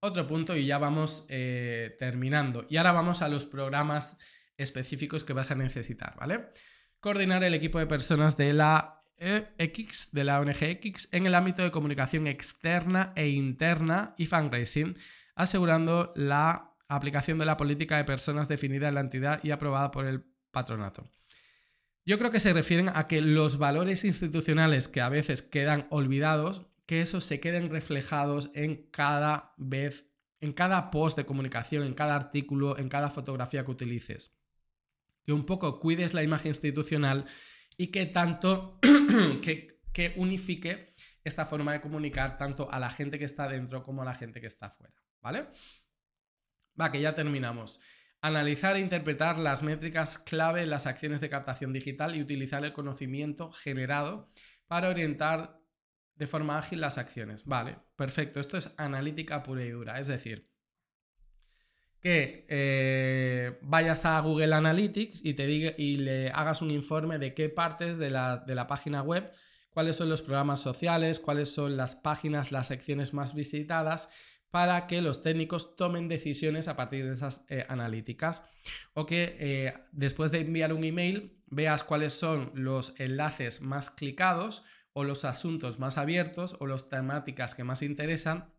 Otro 0.00 0.26
punto 0.26 0.56
y 0.56 0.66
ya 0.66 0.78
vamos 0.78 1.24
eh, 1.28 1.96
terminando. 1.98 2.66
Y 2.68 2.76
ahora 2.76 2.92
vamos 2.92 3.22
a 3.22 3.28
los 3.28 3.44
programas 3.44 4.16
específicos 4.56 5.24
que 5.24 5.34
vas 5.34 5.50
a 5.50 5.54
necesitar, 5.54 6.16
¿vale? 6.16 6.48
Coordinar 7.00 7.42
el 7.44 7.54
equipo 7.54 7.78
de 7.78 7.86
personas 7.86 8.36
de 8.36 8.52
la 8.52 9.02
eh, 9.16 9.48
X, 9.56 10.10
de 10.12 10.22
la 10.22 10.38
ONG 10.38 10.62
X, 10.62 11.08
en 11.12 11.24
el 11.24 11.34
ámbito 11.34 11.62
de 11.62 11.70
comunicación 11.70 12.26
externa 12.26 13.14
e 13.16 13.28
interna 13.28 14.14
y 14.18 14.26
fundraising, 14.26 14.96
asegurando 15.34 16.12
la 16.14 16.74
aplicación 16.88 17.38
de 17.38 17.46
la 17.46 17.56
política 17.56 17.96
de 17.96 18.04
personas 18.04 18.48
definida 18.48 18.88
en 18.88 18.96
la 18.96 19.00
entidad 19.00 19.40
y 19.42 19.50
aprobada 19.50 19.90
por 19.90 20.04
el 20.04 20.24
patronato. 20.50 21.08
Yo 22.04 22.18
creo 22.18 22.30
que 22.30 22.40
se 22.40 22.52
refieren 22.52 22.90
a 22.92 23.06
que 23.06 23.22
los 23.22 23.56
valores 23.56 24.04
institucionales 24.04 24.88
que 24.88 25.00
a 25.00 25.08
veces 25.08 25.40
quedan 25.40 25.86
olvidados, 25.88 26.66
que 26.84 27.00
esos 27.00 27.24
se 27.24 27.40
queden 27.40 27.70
reflejados 27.70 28.50
en 28.52 28.88
cada 28.90 29.54
vez, 29.56 30.04
en 30.40 30.52
cada 30.52 30.90
post 30.90 31.16
de 31.16 31.24
comunicación, 31.24 31.84
en 31.84 31.94
cada 31.94 32.16
artículo, 32.16 32.76
en 32.76 32.90
cada 32.90 33.08
fotografía 33.08 33.64
que 33.64 33.70
utilices. 33.70 34.39
Que 35.24 35.32
un 35.32 35.44
poco 35.44 35.80
cuides 35.80 36.14
la 36.14 36.22
imagen 36.22 36.50
institucional 36.50 37.26
y 37.76 37.88
que 37.88 38.06
tanto 38.06 38.78
que, 39.42 39.80
que 39.92 40.14
unifique 40.16 40.94
esta 41.24 41.44
forma 41.44 41.72
de 41.72 41.80
comunicar 41.80 42.36
tanto 42.36 42.70
a 42.70 42.78
la 42.78 42.90
gente 42.90 43.18
que 43.18 43.24
está 43.24 43.48
dentro 43.48 43.82
como 43.82 44.02
a 44.02 44.04
la 44.04 44.14
gente 44.14 44.40
que 44.40 44.46
está 44.46 44.70
fuera. 44.70 44.94
¿Vale? 45.20 45.48
Va, 46.80 46.90
que 46.90 47.00
ya 47.00 47.14
terminamos. 47.14 47.80
Analizar 48.22 48.76
e 48.76 48.80
interpretar 48.80 49.38
las 49.38 49.62
métricas 49.62 50.18
clave 50.18 50.62
en 50.62 50.70
las 50.70 50.86
acciones 50.86 51.20
de 51.20 51.30
captación 51.30 51.72
digital 51.72 52.16
y 52.16 52.22
utilizar 52.22 52.64
el 52.64 52.72
conocimiento 52.72 53.50
generado 53.52 54.28
para 54.66 54.88
orientar 54.88 55.58
de 56.16 56.26
forma 56.26 56.58
ágil 56.58 56.80
las 56.80 56.98
acciones. 56.98 57.44
Vale, 57.46 57.78
perfecto. 57.96 58.40
Esto 58.40 58.58
es 58.58 58.74
analítica 58.76 59.42
pura 59.42 59.64
y 59.64 59.70
dura. 59.70 59.98
Es 59.98 60.06
decir, 60.06 60.49
que 62.00 62.46
eh, 62.48 63.58
vayas 63.62 64.04
a 64.06 64.18
Google 64.20 64.54
Analytics 64.54 65.24
y, 65.24 65.34
te 65.34 65.46
diga, 65.46 65.72
y 65.76 65.96
le 65.96 66.30
hagas 66.30 66.62
un 66.62 66.70
informe 66.70 67.18
de 67.18 67.34
qué 67.34 67.48
partes 67.48 67.98
de 67.98 68.10
la, 68.10 68.38
de 68.38 68.54
la 68.54 68.66
página 68.66 69.02
web, 69.02 69.30
cuáles 69.70 69.96
son 69.96 70.08
los 70.08 70.22
programas 70.22 70.60
sociales, 70.60 71.18
cuáles 71.18 71.52
son 71.52 71.76
las 71.76 71.94
páginas, 71.96 72.52
las 72.52 72.68
secciones 72.68 73.12
más 73.12 73.34
visitadas 73.34 74.08
para 74.50 74.86
que 74.86 75.00
los 75.00 75.22
técnicos 75.22 75.76
tomen 75.76 76.08
decisiones 76.08 76.68
a 76.68 76.76
partir 76.76 77.06
de 77.06 77.12
esas 77.12 77.44
eh, 77.48 77.64
analíticas. 77.68 78.44
O 78.94 79.06
que 79.06 79.36
eh, 79.38 79.74
después 79.92 80.32
de 80.32 80.40
enviar 80.40 80.72
un 80.72 80.84
email 80.84 81.40
veas 81.46 81.84
cuáles 81.84 82.12
son 82.12 82.50
los 82.54 82.94
enlaces 82.98 83.60
más 83.60 83.90
clicados 83.90 84.64
o 84.92 85.04
los 85.04 85.24
asuntos 85.24 85.78
más 85.78 85.98
abiertos 85.98 86.56
o 86.58 86.66
las 86.66 86.88
temáticas 86.88 87.54
que 87.54 87.64
más 87.64 87.82
interesan 87.82 88.52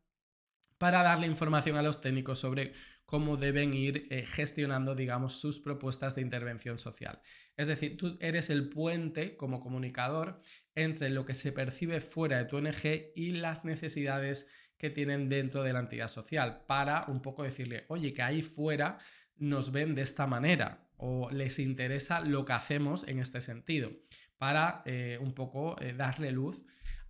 para 0.78 1.04
darle 1.04 1.28
información 1.28 1.78
a 1.78 1.82
los 1.82 2.02
técnicos 2.02 2.40
sobre 2.40 2.74
cómo 3.12 3.36
deben 3.36 3.74
ir 3.74 4.08
eh, 4.10 4.26
gestionando, 4.26 4.96
digamos, 4.96 5.42
sus 5.42 5.60
propuestas 5.60 6.16
de 6.16 6.22
intervención 6.22 6.78
social. 6.78 7.22
Es 7.58 7.68
decir, 7.68 7.98
tú 7.98 8.18
eres 8.22 8.50
el 8.50 8.70
puente 8.70 9.36
como 9.36 9.60
comunicador 9.60 10.42
entre 10.76 11.10
lo 11.10 11.26
que 11.26 11.34
se 11.34 11.52
percibe 11.52 12.00
fuera 12.00 12.38
de 12.38 12.46
tu 12.46 12.56
ONG 12.56 13.12
y 13.14 13.32
las 13.32 13.66
necesidades 13.66 14.50
que 14.78 14.90
tienen 14.90 15.28
dentro 15.28 15.62
de 15.62 15.74
la 15.74 15.82
entidad 15.82 16.08
social, 16.08 16.64
para 16.68 17.04
un 17.10 17.22
poco 17.22 17.44
decirle, 17.44 17.84
oye, 17.90 18.14
que 18.14 18.22
ahí 18.22 18.42
fuera 18.42 18.98
nos 19.36 19.74
ven 19.74 19.94
de 19.94 20.04
esta 20.04 20.26
manera 20.26 20.88
o 20.96 21.30
les 21.32 21.60
interesa 21.60 22.22
lo 22.22 22.46
que 22.46 22.54
hacemos 22.54 23.06
en 23.10 23.20
este 23.20 23.42
sentido, 23.42 23.92
para 24.38 24.84
eh, 24.86 25.18
un 25.20 25.34
poco 25.34 25.76
eh, 25.82 25.92
darle 25.92 26.32
luz 26.32 26.64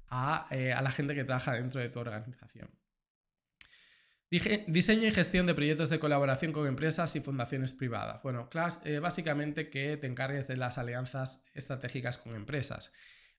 a, 0.08 0.48
a 0.48 0.82
la 0.82 0.92
gente 0.92 1.14
que 1.14 1.26
trabaja 1.26 1.54
dentro 1.54 1.80
de 1.80 1.90
tu 1.90 2.00
organización. 2.00 2.81
Diseño 4.32 5.08
y 5.08 5.12
gestión 5.12 5.46
de 5.46 5.54
proyectos 5.54 5.89
de 5.89 6.00
colaboración 6.00 6.54
con 6.54 6.65
empresas 6.65 7.17
y 7.17 7.20
fundaciones 7.20 7.74
privadas. 7.74 8.24
Bueno, 8.24 8.48
Class, 8.48 8.80
eh, 8.86 9.00
básicamente 9.00 9.70
que 9.70 9.98
te 9.98 10.08
encargues 10.08 10.48
de 10.48 10.56
las 10.56 10.78
alianzas 10.78 11.44
estratégicas 11.54 12.17
con 12.17 12.34
empresas. 12.34 12.94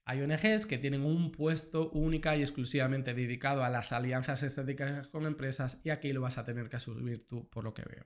Hay 0.05 0.21
ONGs 0.21 0.67
que 0.67 0.77
tienen 0.77 1.03
un 1.03 1.31
puesto 1.31 1.89
única 1.89 2.35
y 2.35 2.41
exclusivamente 2.41 3.15
dedicado 3.15 3.63
a 3.63 3.69
las 3.69 3.91
alianzas 3.91 4.43
estratégicas 4.43 5.07
con 5.07 5.25
empresas 5.25 5.81
y 5.83 5.89
aquí 5.89 6.13
lo 6.13 6.21
vas 6.21 6.37
a 6.37 6.45
tener 6.45 6.69
que 6.69 6.79
subir 6.79 7.25
tú, 7.25 7.49
por 7.49 7.63
lo 7.63 7.73
que 7.73 7.81
veo. 7.89 8.05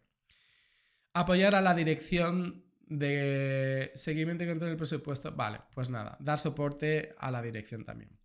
Apoyar 1.11 1.55
a 1.55 1.61
la 1.61 1.73
dirección 1.73 2.63
de 2.85 3.91
seguimiento 3.95 4.45
y 4.45 4.47
control 4.47 4.69
del 4.69 4.77
presupuesto. 4.77 5.33
Vale, 5.33 5.59
pues 5.73 5.89
nada, 5.89 6.15
dar 6.21 6.39
soporte 6.39 7.15
a 7.17 7.31
la 7.31 7.41
dirección 7.41 7.83
también. 7.83 8.17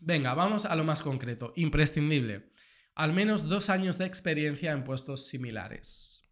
Venga, 0.00 0.34
vamos 0.34 0.66
a 0.66 0.76
lo 0.76 0.84
más 0.84 1.02
concreto. 1.02 1.52
Imprescindible 1.56 2.52
al 2.94 3.12
menos 3.12 3.48
dos 3.48 3.70
años 3.70 3.98
de 3.98 4.06
experiencia 4.06 4.72
en 4.72 4.84
puestos 4.84 5.26
similares. 5.26 6.28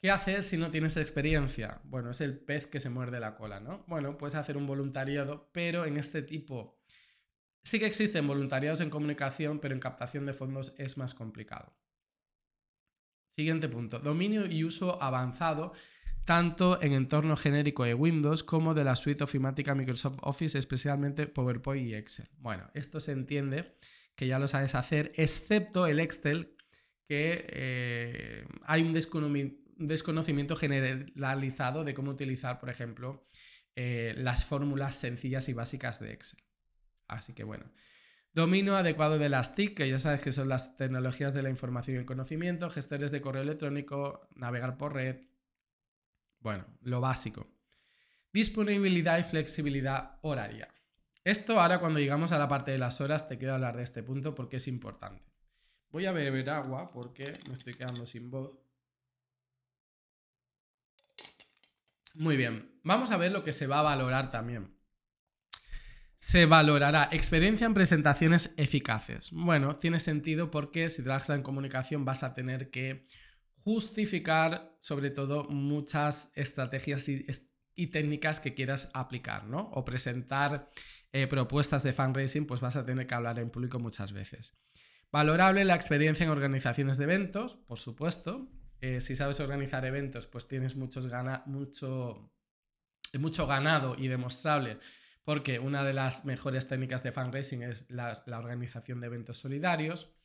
¿Qué 0.00 0.10
hacer 0.10 0.42
si 0.42 0.58
no 0.58 0.70
tienes 0.70 0.96
experiencia? 0.96 1.80
Bueno, 1.84 2.10
es 2.10 2.20
el 2.20 2.38
pez 2.38 2.66
que 2.66 2.80
se 2.80 2.90
muerde 2.90 3.20
la 3.20 3.36
cola, 3.36 3.60
¿no? 3.60 3.84
Bueno, 3.88 4.18
puedes 4.18 4.34
hacer 4.34 4.56
un 4.56 4.66
voluntariado, 4.66 5.50
pero 5.52 5.86
en 5.86 5.96
este 5.96 6.22
tipo 6.22 6.78
sí 7.62 7.78
que 7.78 7.86
existen 7.86 8.26
voluntariados 8.26 8.80
en 8.80 8.90
comunicación, 8.90 9.60
pero 9.60 9.72
en 9.72 9.80
captación 9.80 10.26
de 10.26 10.34
fondos 10.34 10.74
es 10.76 10.98
más 10.98 11.14
complicado. 11.14 11.74
Siguiente 13.30 13.68
punto, 13.68 13.98
dominio 13.98 14.46
y 14.46 14.62
uso 14.64 15.02
avanzado 15.02 15.72
tanto 16.24 16.80
en 16.82 16.92
entorno 16.92 17.36
genérico 17.36 17.84
de 17.84 17.94
Windows 17.94 18.44
como 18.44 18.74
de 18.74 18.84
la 18.84 18.96
suite 18.96 19.24
ofimática 19.24 19.74
Microsoft 19.74 20.18
Office, 20.22 20.58
especialmente 20.58 21.26
PowerPoint 21.26 21.88
y 21.88 21.94
Excel. 21.94 22.28
Bueno, 22.38 22.70
esto 22.74 23.00
se 23.00 23.12
entiende 23.12 23.76
que 24.16 24.26
ya 24.26 24.38
lo 24.38 24.48
sabes 24.48 24.74
hacer, 24.74 25.12
excepto 25.16 25.86
el 25.86 26.00
Excel, 26.00 26.56
que 27.06 27.46
eh, 27.48 28.46
hay 28.62 28.82
un 28.82 28.92
desconocimiento 28.92 30.56
generalizado 30.56 31.84
de 31.84 31.94
cómo 31.94 32.12
utilizar, 32.12 32.58
por 32.58 32.70
ejemplo, 32.70 33.26
eh, 33.76 34.14
las 34.16 34.44
fórmulas 34.44 34.94
sencillas 34.94 35.48
y 35.48 35.52
básicas 35.52 36.00
de 36.00 36.12
Excel. 36.12 36.40
Así 37.08 37.34
que 37.34 37.44
bueno. 37.44 37.70
Dominio 38.32 38.76
adecuado 38.76 39.16
de 39.16 39.28
las 39.28 39.54
TIC, 39.54 39.76
que 39.76 39.88
ya 39.88 40.00
sabes 40.00 40.20
que 40.20 40.32
son 40.32 40.48
las 40.48 40.76
tecnologías 40.76 41.34
de 41.34 41.42
la 41.42 41.50
información 41.50 41.96
y 41.96 42.00
el 42.00 42.04
conocimiento, 42.04 42.68
gestores 42.68 43.12
de 43.12 43.20
correo 43.20 43.42
electrónico, 43.42 44.28
navegar 44.34 44.76
por 44.76 44.92
red. 44.92 45.20
Bueno, 46.40 46.66
lo 46.80 47.00
básico. 47.00 47.46
Disponibilidad 48.32 49.18
y 49.18 49.22
flexibilidad 49.22 50.18
horaria. 50.22 50.73
Esto 51.24 51.58
ahora 51.58 51.80
cuando 51.80 52.00
llegamos 52.00 52.32
a 52.32 52.38
la 52.38 52.48
parte 52.48 52.70
de 52.70 52.78
las 52.78 53.00
horas 53.00 53.26
te 53.26 53.38
quiero 53.38 53.54
hablar 53.54 53.78
de 53.78 53.82
este 53.82 54.02
punto 54.02 54.34
porque 54.34 54.58
es 54.58 54.68
importante. 54.68 55.24
Voy 55.90 56.04
a 56.04 56.12
beber 56.12 56.50
agua 56.50 56.90
porque 56.92 57.38
me 57.48 57.54
estoy 57.54 57.72
quedando 57.74 58.04
sin 58.04 58.30
voz. 58.30 58.52
Muy 62.12 62.36
bien, 62.36 62.78
vamos 62.82 63.10
a 63.10 63.16
ver 63.16 63.32
lo 63.32 63.42
que 63.42 63.54
se 63.54 63.66
va 63.66 63.80
a 63.80 63.82
valorar 63.82 64.30
también. 64.30 64.76
Se 66.14 66.44
valorará 66.44 67.08
experiencia 67.10 67.66
en 67.66 67.74
presentaciones 67.74 68.52
eficaces. 68.56 69.30
Bueno, 69.32 69.76
tiene 69.76 70.00
sentido 70.00 70.50
porque 70.50 70.90
si 70.90 71.02
trabajas 71.02 71.30
en 71.30 71.42
comunicación 71.42 72.04
vas 72.04 72.22
a 72.22 72.34
tener 72.34 72.70
que 72.70 73.06
justificar 73.62 74.76
sobre 74.78 75.10
todo 75.10 75.44
muchas 75.44 76.30
estrategias 76.34 77.08
y, 77.08 77.26
y 77.74 77.86
técnicas 77.88 78.40
que 78.40 78.54
quieras 78.54 78.90
aplicar, 78.94 79.46
¿no? 79.46 79.70
O 79.72 79.84
presentar 79.84 80.70
eh, 81.14 81.28
propuestas 81.28 81.84
de 81.84 81.92
fundraising, 81.92 82.44
pues 82.44 82.60
vas 82.60 82.74
a 82.74 82.84
tener 82.84 83.06
que 83.06 83.14
hablar 83.14 83.38
en 83.38 83.48
público 83.48 83.78
muchas 83.78 84.12
veces. 84.12 84.52
Valorable 85.12 85.64
la 85.64 85.76
experiencia 85.76 86.24
en 86.24 86.30
organizaciones 86.30 86.98
de 86.98 87.04
eventos, 87.04 87.54
por 87.54 87.78
supuesto. 87.78 88.48
Eh, 88.80 89.00
si 89.00 89.14
sabes 89.14 89.38
organizar 89.38 89.84
eventos, 89.84 90.26
pues 90.26 90.48
tienes 90.48 90.74
mucho 90.74 91.00
ganado 93.46 93.94
y 93.96 94.08
demostrable, 94.08 94.80
porque 95.22 95.60
una 95.60 95.84
de 95.84 95.92
las 95.92 96.24
mejores 96.24 96.66
técnicas 96.66 97.04
de 97.04 97.12
fundraising 97.12 97.62
es 97.62 97.88
la, 97.92 98.20
la 98.26 98.40
organización 98.40 99.00
de 99.00 99.06
eventos 99.06 99.38
solidarios. 99.38 100.16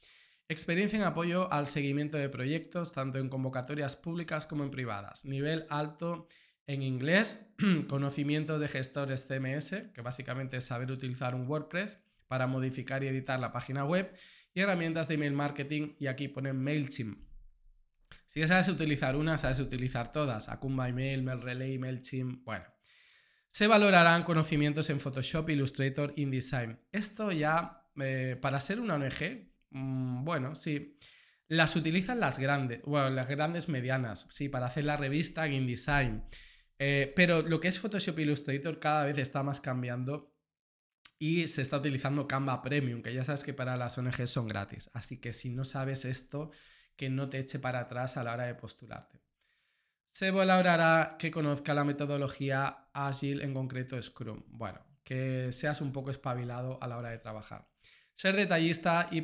Experiencia 0.48 0.98
en 0.98 1.04
apoyo 1.04 1.54
al 1.54 1.68
seguimiento 1.68 2.18
de 2.18 2.30
proyectos, 2.30 2.94
tanto 2.94 3.20
en 3.20 3.30
convocatorias 3.30 3.96
públicas 3.96 4.48
como 4.48 4.64
en 4.64 4.72
privadas. 4.72 5.24
Nivel 5.24 5.68
alto 5.70 6.28
en 6.70 6.84
inglés, 6.84 7.52
conocimiento 7.90 8.60
de 8.60 8.68
gestores 8.68 9.26
CMS, 9.28 9.92
que 9.92 10.02
básicamente 10.04 10.58
es 10.58 10.66
saber 10.66 10.92
utilizar 10.92 11.34
un 11.34 11.48
WordPress 11.48 12.06
para 12.28 12.46
modificar 12.46 13.04
y 13.04 13.08
editar 13.08 13.40
la 13.40 13.52
página 13.52 13.86
web, 13.86 14.14
y 14.54 14.62
herramientas 14.62 15.08
de 15.08 15.16
email 15.16 15.34
marketing, 15.34 15.96
y 16.00 16.06
aquí 16.06 16.28
ponen 16.28 16.64
MailChimp. 16.64 17.28
Si 18.28 18.46
sabes 18.46 18.68
utilizar 18.68 19.16
una, 19.16 19.40
sabes 19.40 19.60
utilizar 19.60 20.12
todas, 20.12 20.48
Akumba 20.48 20.88
Email, 20.88 21.24
MailRelay, 21.24 21.80
MailChimp, 21.80 22.46
bueno. 22.46 22.66
Se 23.50 23.66
valorarán 23.66 24.22
conocimientos 24.22 24.92
en 24.92 25.00
Photoshop, 25.00 25.50
Illustrator, 25.50 26.14
InDesign. 26.18 26.80
Esto 26.92 27.32
ya, 27.32 27.82
eh, 28.00 28.38
para 28.40 28.60
ser 28.60 28.80
una 28.80 28.94
ONG, 28.94 29.50
mm, 29.72 30.24
bueno, 30.24 30.54
sí. 30.54 31.00
Las 31.48 31.76
utilizan 31.76 32.20
las 32.20 32.38
grandes, 32.38 32.84
bueno, 32.84 33.10
las 33.10 33.28
grandes 33.28 33.70
medianas, 33.70 34.28
sí, 34.30 34.50
para 34.50 34.68
hacer 34.68 34.84
la 34.84 34.98
revista 34.98 35.48
en 35.48 35.54
InDesign. 35.54 36.24
Eh, 36.80 37.12
pero 37.16 37.42
lo 37.42 37.60
que 37.60 37.68
es 37.68 37.80
Photoshop 37.80 38.20
Illustrator 38.20 38.80
cada 38.80 39.06
vez 39.06 39.18
está 39.18 39.44
más 39.44 39.60
cambiando 39.60 40.34
y 41.20 41.48
se 41.48 41.62
está 41.62 41.78
utilizando 41.78 42.28
Canva 42.28 42.62
Premium, 42.62 43.02
que 43.02 43.14
ya 43.14 43.26
sabes 43.26 43.44
que 43.44 43.54
para 43.54 43.76
las 43.76 43.98
ONGs 43.98 44.30
son 44.30 44.48
gratis. 44.48 44.90
Así 44.94 45.20
que 45.20 45.34
si 45.34 45.50
no 45.50 45.66
sabes 45.66 46.06
esto, 46.06 46.52
que 46.96 47.10
no 47.10 47.30
te 47.30 47.40
eche 47.40 47.60
para 47.60 47.82
atrás 47.82 48.16
a 48.16 48.24
la 48.24 48.34
hora 48.34 48.46
de 48.46 48.56
postularte. 48.56 49.22
Se 50.12 50.32
valorará 50.32 51.18
que 51.20 51.30
conozca 51.30 51.74
la 51.74 51.84
metodología 51.84 52.88
ágil, 52.94 53.42
en 53.42 53.54
concreto 53.54 54.02
Scrum. 54.02 54.44
Bueno, 54.48 54.80
que 55.04 55.52
seas 55.52 55.82
un 55.82 55.92
poco 55.92 56.12
espabilado 56.12 56.82
a 56.82 56.88
la 56.88 56.98
hora 56.98 57.10
de 57.10 57.18
trabajar. 57.18 57.70
Ser 58.20 58.36
detallista 58.36 59.08
y, 59.12 59.24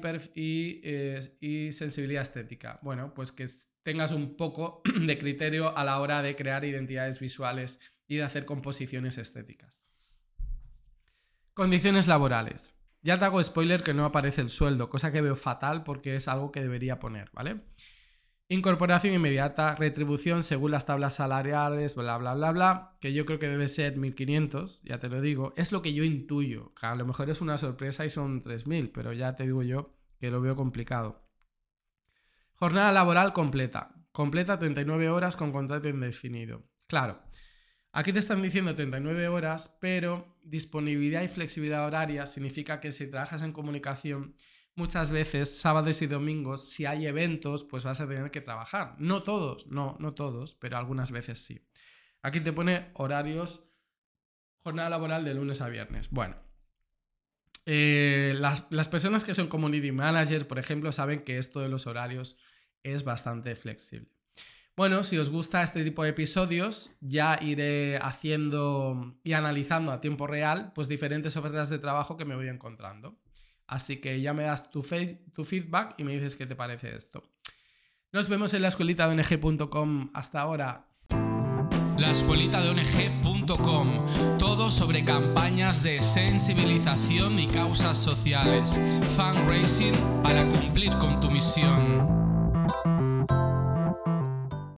eh, 0.86 1.20
y, 1.42 1.74
sensibilidad 1.74 2.22
estética. 2.22 2.80
Bueno, 2.82 3.14
pues 3.14 3.34
que 3.34 3.46
tengas 3.84 4.14
un 4.14 4.38
poco 4.38 4.82
de 5.06 5.18
criterio 5.18 5.78
a 5.78 5.84
la 5.84 6.00
hora 6.00 6.22
de 6.22 6.38
crear 6.38 6.64
identidades 6.64 7.20
visuales 7.20 7.82
y 8.08 8.16
de 8.16 8.24
hacer 8.24 8.46
composiciones 8.46 9.18
estéticas. 9.18 9.82
Condiciones 11.54 12.08
laborales. 12.08 12.76
Ya 13.02 13.20
te 13.20 13.26
hago 13.26 13.44
spoiler 13.44 13.84
que 13.84 13.94
no 13.94 14.06
aparece 14.06 14.40
el 14.40 14.48
sueldo, 14.48 14.90
cosa 14.90 15.12
que 15.12 15.20
veo 15.20 15.36
fatal 15.36 15.84
porque 15.84 16.16
es 16.16 16.30
algo 16.30 16.54
que 16.54 16.62
debería 16.62 16.98
poner, 16.98 17.30
¿vale? 17.34 17.66
Incorporación 18.48 19.16
inmediata, 19.16 19.74
retribución 19.74 20.44
según 20.44 20.70
las 20.70 20.86
tablas 20.86 21.16
salariales, 21.16 21.96
bla, 21.96 22.16
bla, 22.20 22.36
bla, 22.36 22.52
bla, 22.52 22.98
que 23.02 23.12
yo 23.12 23.26
creo 23.26 23.40
que 23.40 23.48
debe 23.48 23.68
ser 23.68 23.98
1.500, 23.98 24.82
ya 24.84 25.00
te 25.00 25.10
lo 25.10 25.20
digo. 25.20 25.54
Es 25.58 25.72
lo 25.72 25.82
que 25.82 25.96
yo 25.96 26.04
intuyo, 26.04 26.72
a 26.80 26.94
lo 26.94 27.08
mejor 27.08 27.32
es 27.32 27.42
una 27.42 27.58
sorpresa 27.58 28.06
y 28.06 28.12
son 28.12 28.44
3.000, 28.44 28.92
pero 28.94 29.14
ya 29.14 29.36
te 29.36 29.46
digo 29.46 29.64
yo 29.64 29.96
que 30.20 30.30
lo 30.30 30.42
veo 30.42 30.56
complicado. 30.56 31.28
Jornada 32.54 32.92
laboral 32.92 33.34
completa. 33.34 33.96
Completa 34.12 34.60
39 34.60 35.10
horas 35.10 35.36
con 35.36 35.52
contrato 35.52 35.90
indefinido. 35.90 36.70
Claro, 36.86 37.24
aquí 37.92 38.14
te 38.14 38.20
están 38.20 38.44
diciendo 38.44 38.76
39 38.76 39.28
horas, 39.28 39.76
pero 39.82 40.38
disponibilidad 40.44 41.24
y 41.24 41.28
flexibilidad 41.28 41.86
horaria 41.88 42.28
significa 42.28 42.80
que 42.80 42.92
si 42.92 43.10
trabajas 43.10 43.42
en 43.42 43.52
comunicación 43.52 44.36
muchas 44.76 45.12
veces 45.12 45.58
sábados 45.60 46.02
y 46.02 46.08
domingos, 46.08 46.70
si 46.70 46.86
hay 46.86 47.08
eventos, 47.08 47.64
pues 47.64 47.84
vas 47.84 48.02
a 48.02 48.08
tener 48.08 48.32
que 48.32 48.42
trabajar. 48.42 48.96
No 49.00 49.24
todos, 49.24 49.68
no, 49.68 49.96
no 50.00 50.14
todos, 50.14 50.56
pero 50.56 50.78
algunas 50.78 51.12
veces 51.12 51.40
sí. 51.44 51.66
Aquí 52.22 52.42
te 52.42 52.54
pone 52.54 52.92
horarios, 52.94 53.64
jornada 54.64 54.90
laboral 54.90 55.24
de 55.26 55.34
lunes 55.36 55.62
a 55.62 55.70
viernes. 55.70 56.10
Bueno, 56.10 56.36
Eh, 57.68 58.36
las, 58.38 58.68
las, 58.70 58.88
personas 58.88 59.24
que 59.24 59.34
son 59.34 59.48
community 59.48 59.92
managers, 59.92 60.46
por 60.46 60.60
ejemplo, 60.60 60.92
saben 60.92 61.24
que 61.24 61.40
esto 61.40 61.62
de 61.62 61.70
los 61.70 61.88
horarios 61.88 62.38
es 62.84 63.04
bastante 63.04 63.56
flexible. 63.56 64.16
Bueno, 64.78 65.04
si 65.04 65.18
os 65.18 65.30
gusta 65.30 65.64
este 65.64 65.84
tipo 65.84 66.04
de 66.04 66.10
episodios, 66.10 66.92
ya 67.00 67.40
iré 67.42 67.98
haciendo 67.98 69.18
y 69.24 69.34
analizando 69.34 69.92
a 69.92 70.02
tiempo 70.02 70.28
real 70.28 70.74
pues 70.76 70.88
diferentes 70.90 71.38
ofertas 71.38 71.70
de 71.70 71.80
trabajo 71.80 72.18
que 72.18 72.26
me 72.26 72.36
voy 72.36 72.50
encontrando. 72.50 73.18
Así 73.68 73.98
que 73.98 74.22
ya 74.22 74.34
me 74.34 74.44
das 74.44 74.70
tu, 74.70 74.84
tu 75.34 75.44
feedback 75.44 75.96
y 75.98 76.04
me 76.04 76.14
dices 76.14 76.36
qué 76.36 76.46
te 76.46 76.56
parece 76.56 76.96
esto. 76.96 77.24
Nos 78.12 78.30
vemos 78.30 78.54
en 78.54 78.62
la 78.62 78.70
escuelita 78.70 79.08
de 79.10 79.22
ONG.com. 79.22 80.10
Hasta 80.14 80.42
ahora. 80.42 80.88
La 81.98 82.12
escuelita 82.12 82.62
de 82.62 82.70
ONG.com. 82.70 83.90
Todo 84.38 84.70
sobre 84.70 85.04
campañas 85.04 85.84
de 85.84 86.02
sensibilización 86.02 87.40
y 87.40 87.48
causas 87.48 87.98
sociales. 87.98 88.80
Fundraising 89.16 89.96
para 90.24 90.48
cumplir 90.48 90.92
con 90.98 91.20
tu 91.20 91.30
misión. 91.30 92.25